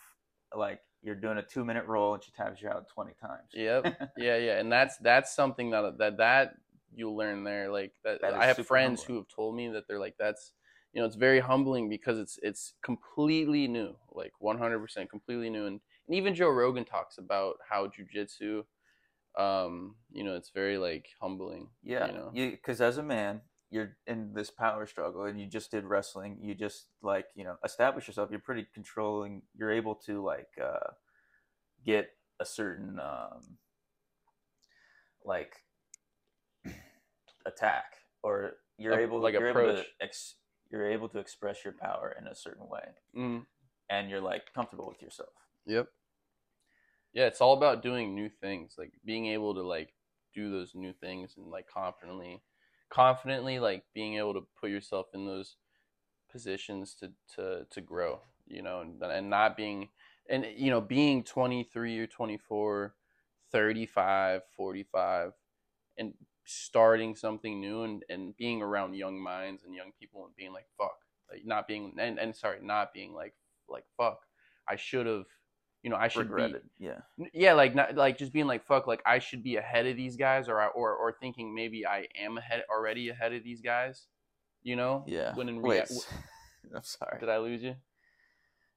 like 0.55 0.81
you're 1.03 1.15
doing 1.15 1.39
a 1.39 1.43
two 1.43 1.65
minute 1.65 1.87
roll 1.87 2.15
and 2.15 2.23
she 2.23 2.31
taps 2.33 2.61
you 2.61 2.69
out 2.69 2.89
twenty 2.89 3.13
times. 3.21 3.51
Yep. 3.53 4.11
yeah, 4.19 4.37
yeah, 4.37 4.59
and 4.59 4.71
that's 4.71 4.97
that's 4.99 5.35
something 5.35 5.71
that 5.71 5.99
that 5.99 6.17
that 6.19 6.55
you'll 6.95 7.17
learn 7.17 7.45
there. 7.45 7.71
Like 7.71 7.93
that, 8.05 8.21
That 8.21 8.35
I 8.35 8.47
have 8.47 8.67
friends 8.67 9.01
humbling. 9.01 9.07
who 9.07 9.17
have 9.23 9.29
told 9.29 9.55
me 9.57 9.69
that 9.69 9.87
they're 9.87 9.99
like 10.01 10.17
that's 10.19 10.53
you 10.93 11.01
know 11.01 11.07
it's 11.07 11.17
very 11.17 11.41
humbling 11.41 11.89
because 11.89 12.19
it's 12.19 12.39
it's 12.43 12.75
completely 12.83 13.69
new, 13.69 13.95
like 14.13 14.33
100% 14.43 15.09
completely 15.11 15.51
new, 15.51 15.67
and, 15.67 15.81
and 16.07 16.17
even 16.17 16.35
Joe 16.35 16.51
Rogan 16.51 16.85
talks 16.85 17.19
about 17.19 17.57
how 17.69 17.87
jujitsu, 17.89 18.65
um, 19.37 19.95
you 20.11 20.25
know, 20.25 20.35
it's 20.35 20.51
very 20.51 20.79
like 20.79 21.09
humbling. 21.21 21.69
Yeah, 21.83 22.07
you 22.07 22.13
know, 22.13 22.31
you 22.33 22.51
because 22.51 22.81
as 22.81 22.99
a 22.99 23.03
man, 23.03 23.43
you're 23.71 23.97
in 24.07 24.33
this 24.35 24.51
power 24.51 24.87
struggle, 24.87 25.25
and 25.25 25.39
you 25.41 25.47
just 25.47 25.71
did 25.71 25.85
wrestling. 25.85 26.39
You 26.41 26.55
just 26.55 26.87
like 27.03 27.27
you 27.35 27.45
know 27.45 27.57
establish 27.65 28.07
yourself. 28.09 28.31
You're 28.31 28.41
pretty 28.41 28.67
controlling. 28.75 29.43
You're 29.55 29.73
able 29.73 29.95
to 30.07 30.25
like 30.25 30.49
uh, 30.63 30.93
get 31.85 32.11
a 32.41 32.45
certain 32.47 32.99
um, 33.01 33.59
like 35.25 35.55
attack, 37.47 37.95
or 38.23 38.53
you're 38.79 38.93
Like- 38.93 39.01
able 39.03 39.21
like 39.21 39.35
you're 39.35 39.49
able 39.49 39.75
to 39.77 39.85
ex, 40.01 40.35
you're 40.71 40.91
able 40.91 41.09
to 41.11 41.19
express 41.19 41.65
your 41.65 41.75
power 41.75 42.15
in 42.19 42.27
a 42.27 42.35
certain 42.35 42.69
way, 42.69 42.89
mm, 43.17 43.45
and 43.91 44.11
you're 44.11 44.21
like 44.21 44.53
comfortable 44.55 44.89
with 44.89 45.03
yourself. 45.03 45.33
yep. 45.67 45.89
Yeah, 47.15 47.27
it's 47.27 47.41
all 47.41 47.55
about 47.57 47.83
doing 47.83 48.15
new 48.15 48.29
things, 48.29 48.75
like 48.79 48.93
being 49.05 49.27
able 49.27 49.55
to 49.55 49.63
like 49.63 49.95
do 50.35 50.51
those 50.51 50.75
new 50.75 50.93
things 50.93 51.35
and 51.39 51.47
like 51.47 51.67
confidently 51.67 52.43
confidently 52.91 53.59
like 53.59 53.85
being 53.95 54.15
able 54.17 54.35
to 54.35 54.47
put 54.61 54.71
yourself 54.71 55.07
in 55.15 55.27
those 55.27 55.57
positions 56.31 56.95
to 56.95 57.11
to 57.35 57.67
to 57.71 57.81
grow 57.81 58.21
you 58.47 58.63
know 58.63 58.81
and, 58.81 59.03
and 59.03 59.31
not 59.31 59.57
being 59.57 59.89
and 60.29 60.47
you 60.57 60.71
know 60.71 60.81
being 60.81 61.23
23 61.23 61.99
or 61.99 62.07
24 62.07 62.95
35 63.51 64.43
45 64.57 65.33
and 65.97 66.15
starting 66.45 67.15
something 67.15 67.61
new 67.61 67.83
and, 67.83 68.05
and 68.09 68.37
being 68.37 68.63
around 68.63 68.95
young 68.95 69.21
minds 69.21 69.65
and 69.65 69.75
young 69.75 69.91
people 69.99 70.25
and 70.25 70.35
being 70.37 70.53
like 70.53 70.67
fuck 70.77 70.97
like 71.31 71.45
not 71.45 71.67
being 71.67 71.95
and, 71.99 72.19
and 72.19 72.35
sorry 72.35 72.59
not 72.63 72.93
being 72.93 73.13
like 73.13 73.35
like 73.69 73.85
fuck 73.97 74.21
i 74.69 74.77
should 74.77 75.07
have 75.07 75.27
you 75.83 75.91
know 75.91 75.97
i 75.97 76.09
should 76.09 76.27
be 76.29 76.33
Regretted, 76.35 76.63
yeah. 76.79 76.99
Yeah 77.33 77.53
like 77.55 77.75
not 77.75 77.95
like 77.95 78.19
just 78.19 78.33
being 78.33 78.47
like 78.47 78.67
fuck 78.67 78.87
like 78.87 79.01
i 79.07 79.19
should 79.21 79.43
be 79.45 79.57
ahead 79.57 79.87
of 79.87 79.97
these 79.97 80.17
guys 80.17 80.49
or 80.49 80.61
I, 80.61 80.67
or 80.69 80.93
or 80.95 81.13
thinking 81.21 81.55
maybe 81.55 81.87
i 81.87 82.07
am 82.21 82.37
ahead 82.39 82.65
already 82.71 83.09
ahead 83.11 83.33
of 83.33 83.45
these 83.45 83.61
guys 83.61 84.07
you 84.63 84.75
know 84.77 85.05
Yeah. 85.07 85.35
when 85.35 85.49
in 85.49 85.63
Wait, 85.63 85.77
rea- 85.77 85.81
s- 85.83 86.07
I'm 86.75 86.83
sorry. 86.83 87.21
did 87.21 87.29
i 87.29 87.39
lose 87.39 87.63
you 87.63 87.77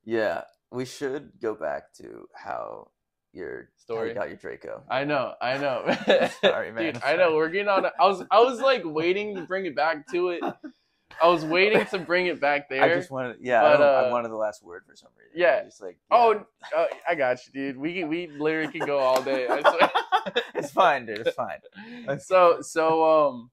Yeah, 0.03 0.43
we 0.71 0.85
should 0.85 1.31
go 1.41 1.53
back 1.55 1.93
to 1.95 2.27
how 2.33 2.91
your 3.33 3.69
Story? 3.77 4.09
you 4.09 4.13
got 4.15 4.27
your 4.27 4.37
Draco. 4.37 4.83
i 4.89 5.03
know 5.03 5.33
i 5.41 5.57
know 5.57 5.85
Sorry, 6.41 6.71
man, 6.75 6.93
dude 6.93 7.03
I'm 7.03 7.13
i 7.13 7.15
know 7.15 7.35
we're 7.35 7.49
getting 7.49 7.67
on 7.67 7.85
a- 7.85 7.91
i 7.99 8.05
was 8.05 8.23
i 8.29 8.39
was 8.41 8.59
like 8.61 8.83
waiting 8.85 9.35
to 9.35 9.41
bring 9.43 9.65
it 9.65 9.75
back 9.75 10.05
to 10.11 10.29
it 10.29 10.43
i 11.21 11.27
was 11.27 11.43
waiting 11.45 11.85
to 11.85 11.97
bring 11.99 12.25
it 12.27 12.39
back 12.41 12.69
there 12.69 12.83
I 12.91 12.95
just 12.95 13.11
wanted, 13.11 13.37
yeah, 13.41 13.61
But, 13.61 13.81
I, 13.81 13.85
uh, 13.85 14.01
I 14.07 14.11
wanted 14.11 14.29
the 14.29 14.35
last 14.35 14.63
word 14.63 14.83
for 14.87 14.95
some 14.95 15.09
reason. 15.17 15.39
yeah. 15.39 15.63
just 15.63 15.81
like, 15.81 15.97
oh 16.11 16.43
uh, 16.77 16.85
i 17.09 17.15
got 17.15 17.37
you 17.47 17.53
dude 17.53 17.77
we 17.77 18.03
we 18.03 18.27
literally 18.27 18.71
can 18.71 18.85
go 18.85 18.99
all 18.99 19.21
day 19.21 19.47
i 19.49 19.89
it's 20.55 20.71
fine, 20.71 21.05
dude. 21.05 21.19
It's 21.25 21.35
fine. 21.35 21.59
so 22.19 22.61
so 22.61 23.27
um 23.27 23.51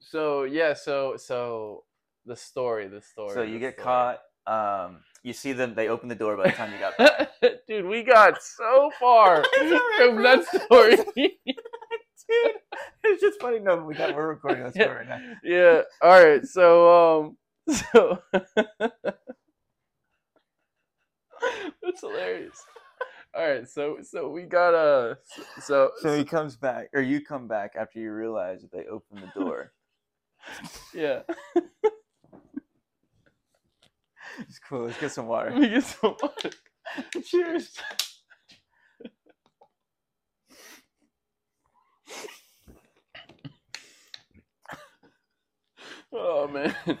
so 0.00 0.44
yeah 0.44 0.72
so 0.74 1.16
so 1.16 1.84
the 2.26 2.36
story 2.36 2.88
the 2.88 3.02
story 3.02 3.34
So 3.34 3.42
you 3.42 3.58
get 3.58 3.74
story. 3.74 3.84
caught. 3.84 4.20
Um, 4.46 5.00
you 5.22 5.32
see 5.34 5.52
them. 5.52 5.74
They 5.74 5.88
open 5.88 6.08
the 6.08 6.14
door 6.14 6.36
by 6.36 6.44
the 6.44 6.52
time 6.52 6.72
you 6.72 6.78
got 6.78 6.96
back. 6.98 7.28
Dude, 7.68 7.84
we 7.84 8.02
got 8.02 8.42
so 8.42 8.90
far 8.98 9.44
from 9.98 10.16
bro. 10.16 10.22
that 10.22 10.44
story. 10.46 11.38
Dude, 12.30 12.52
it's 13.04 13.20
just 13.22 13.40
funny. 13.40 13.58
No, 13.60 13.76
we 13.84 13.94
got 13.94 14.14
we're 14.14 14.28
recording 14.28 14.62
that 14.64 14.74
story 14.74 14.88
right 15.06 15.08
now. 15.08 15.20
yeah. 15.44 15.82
All 16.02 16.22
right. 16.24 16.44
So 16.46 17.20
um 17.20 17.36
so 17.92 18.22
That's 21.82 22.00
hilarious. 22.00 22.56
All 23.34 23.48
right. 23.48 23.68
So 23.68 23.98
so 24.02 24.28
we 24.30 24.42
got 24.42 24.74
uh 24.74 25.14
so 25.60 25.90
So 26.00 26.16
he 26.16 26.24
comes 26.24 26.56
back, 26.56 26.88
or 26.94 27.00
you 27.00 27.20
come 27.24 27.48
back 27.48 27.72
after 27.78 27.98
you 28.00 28.12
realize 28.12 28.62
that 28.62 28.72
they 28.72 28.86
open 28.86 29.20
the 29.20 29.40
door. 29.40 29.72
yeah. 30.94 31.20
It's 34.40 34.58
cool. 34.58 34.86
Let's 34.86 34.98
get 35.00 35.12
some 35.12 35.26
water. 35.26 35.52
We 35.52 35.68
get 35.68 35.84
some 35.84 36.16
water. 36.22 36.50
Cheers. 37.24 37.70
Oh 46.12 46.48
man. 46.48 46.74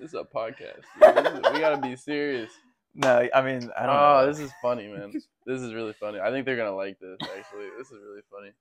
This 0.00 0.10
is 0.10 0.14
a 0.14 0.22
podcast. 0.22 0.84
dude. 1.00 1.52
We 1.52 1.58
gotta 1.60 1.78
be 1.78 1.96
serious. 1.96 2.52
No, 2.94 3.28
I 3.34 3.42
mean 3.42 3.70
I 3.76 3.86
don't 3.86 3.96
Oh, 3.96 4.20
know. 4.20 4.26
this 4.26 4.38
is 4.38 4.52
funny, 4.62 4.86
man. 4.88 5.12
This 5.46 5.62
is 5.62 5.74
really 5.74 5.94
funny. 5.94 6.20
I 6.20 6.30
think 6.30 6.46
they're 6.46 6.56
gonna 6.56 6.76
like 6.76 6.98
this. 7.00 7.16
Actually, 7.22 7.68
this 7.76 7.88
is 7.90 7.98
really 8.06 8.22
funny. 8.30 8.52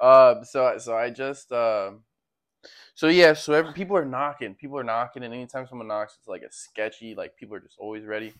Uh, 0.00 0.42
so 0.44 0.78
so 0.78 0.96
I 0.96 1.10
just 1.10 1.52
uh, 1.52 1.90
so 2.94 3.08
yeah. 3.08 3.34
So 3.34 3.52
every, 3.52 3.72
people 3.74 3.96
are 3.96 4.04
knocking. 4.06 4.54
People 4.54 4.78
are 4.78 4.84
knocking, 4.84 5.22
and 5.24 5.34
anytime 5.34 5.66
someone 5.66 5.88
knocks, 5.88 6.16
it's 6.18 6.28
like 6.28 6.42
a 6.42 6.50
sketchy. 6.52 7.14
Like 7.14 7.36
people 7.36 7.56
are 7.56 7.60
just 7.60 7.78
always 7.78 8.04
ready. 8.04 8.32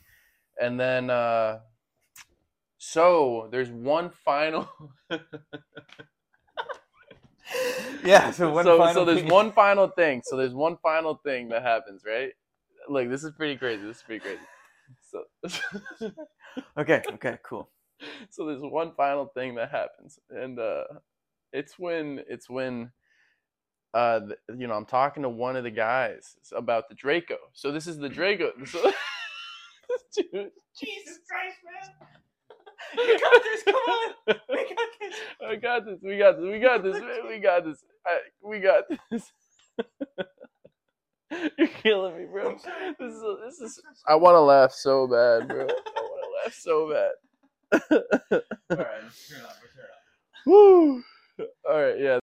And 0.58 0.80
then 0.80 1.10
uh, 1.10 1.58
so 2.78 3.48
there's 3.50 3.70
one 3.70 4.10
final. 4.24 4.68
yeah. 8.04 8.30
So 8.30 8.50
one 8.52 8.64
so, 8.64 8.78
final 8.78 8.94
so 8.94 9.04
there's 9.04 9.20
thing- 9.20 9.30
one 9.30 9.52
final 9.52 9.88
thing. 9.88 10.22
So 10.24 10.36
there's 10.36 10.54
one 10.54 10.76
final 10.82 11.20
thing 11.24 11.48
that 11.50 11.62
happens, 11.62 12.02
right? 12.06 12.30
Like 12.88 13.10
this 13.10 13.24
is 13.24 13.32
pretty 13.32 13.56
crazy. 13.56 13.82
This 13.82 13.98
is 13.98 14.02
pretty 14.02 14.20
crazy. 14.20 14.40
So. 15.10 16.10
Okay. 16.78 17.02
Okay. 17.14 17.38
Cool. 17.44 17.68
so 18.30 18.46
there's 18.46 18.60
one 18.60 18.92
final 18.96 19.26
thing 19.34 19.54
that 19.56 19.70
happens 19.70 20.18
and 20.30 20.58
uh 20.58 20.84
it's 21.52 21.78
when 21.78 22.22
it's 22.28 22.48
when 22.50 22.90
uh 23.94 24.20
th- 24.20 24.38
you 24.58 24.66
know 24.66 24.74
i'm 24.74 24.86
talking 24.86 25.22
to 25.22 25.28
one 25.28 25.56
of 25.56 25.64
the 25.64 25.70
guys 25.70 26.36
about 26.54 26.88
the 26.88 26.94
draco 26.94 27.36
so 27.52 27.70
this 27.70 27.86
is 27.86 27.98
the 27.98 28.08
draco 28.08 28.50
so 28.64 28.80
dude 30.16 30.50
Jesus 30.76 31.20
Christ, 31.28 31.58
man! 31.64 32.08
You 32.98 33.18
got 33.20 33.42
this. 33.42 33.62
Come 33.64 33.74
on. 33.74 34.14
We 34.50 34.56
got 34.76 34.88
this. 35.00 35.14
i 35.46 35.56
got 35.56 35.84
this 35.86 35.98
we 36.02 36.18
got 36.18 36.36
this 36.38 36.44
we 36.52 36.58
got 36.60 36.82
this 36.84 37.00
we 37.28 37.38
got 37.40 37.64
this 37.64 37.84
I, 38.06 38.18
we 38.42 38.60
got 38.60 38.84
this 39.10 39.32
you're 41.58 41.68
killing 41.68 42.16
me 42.18 42.26
bro 42.32 42.56
this 43.00 43.14
is 43.14 43.22
this 43.44 43.60
is 43.60 43.82
i 44.08 44.14
want 44.14 44.34
to 44.36 44.40
laugh 44.40 44.72
so 44.72 45.06
bad 45.06 45.48
bro 45.48 45.62
i 45.62 46.00
want 46.00 46.24
to 46.24 46.44
laugh 46.44 46.54
so 46.54 46.90
bad 46.92 47.10
All 48.70 48.78
right. 48.78 49.02
Let's 49.04 49.28
turn. 49.28 49.38
We're 49.42 49.68
turning 49.74 49.90
it 50.46 50.48
on. 50.48 50.52
Woo! 50.52 51.02
All 51.68 51.82
right, 51.82 52.00
yeah. 52.00 52.18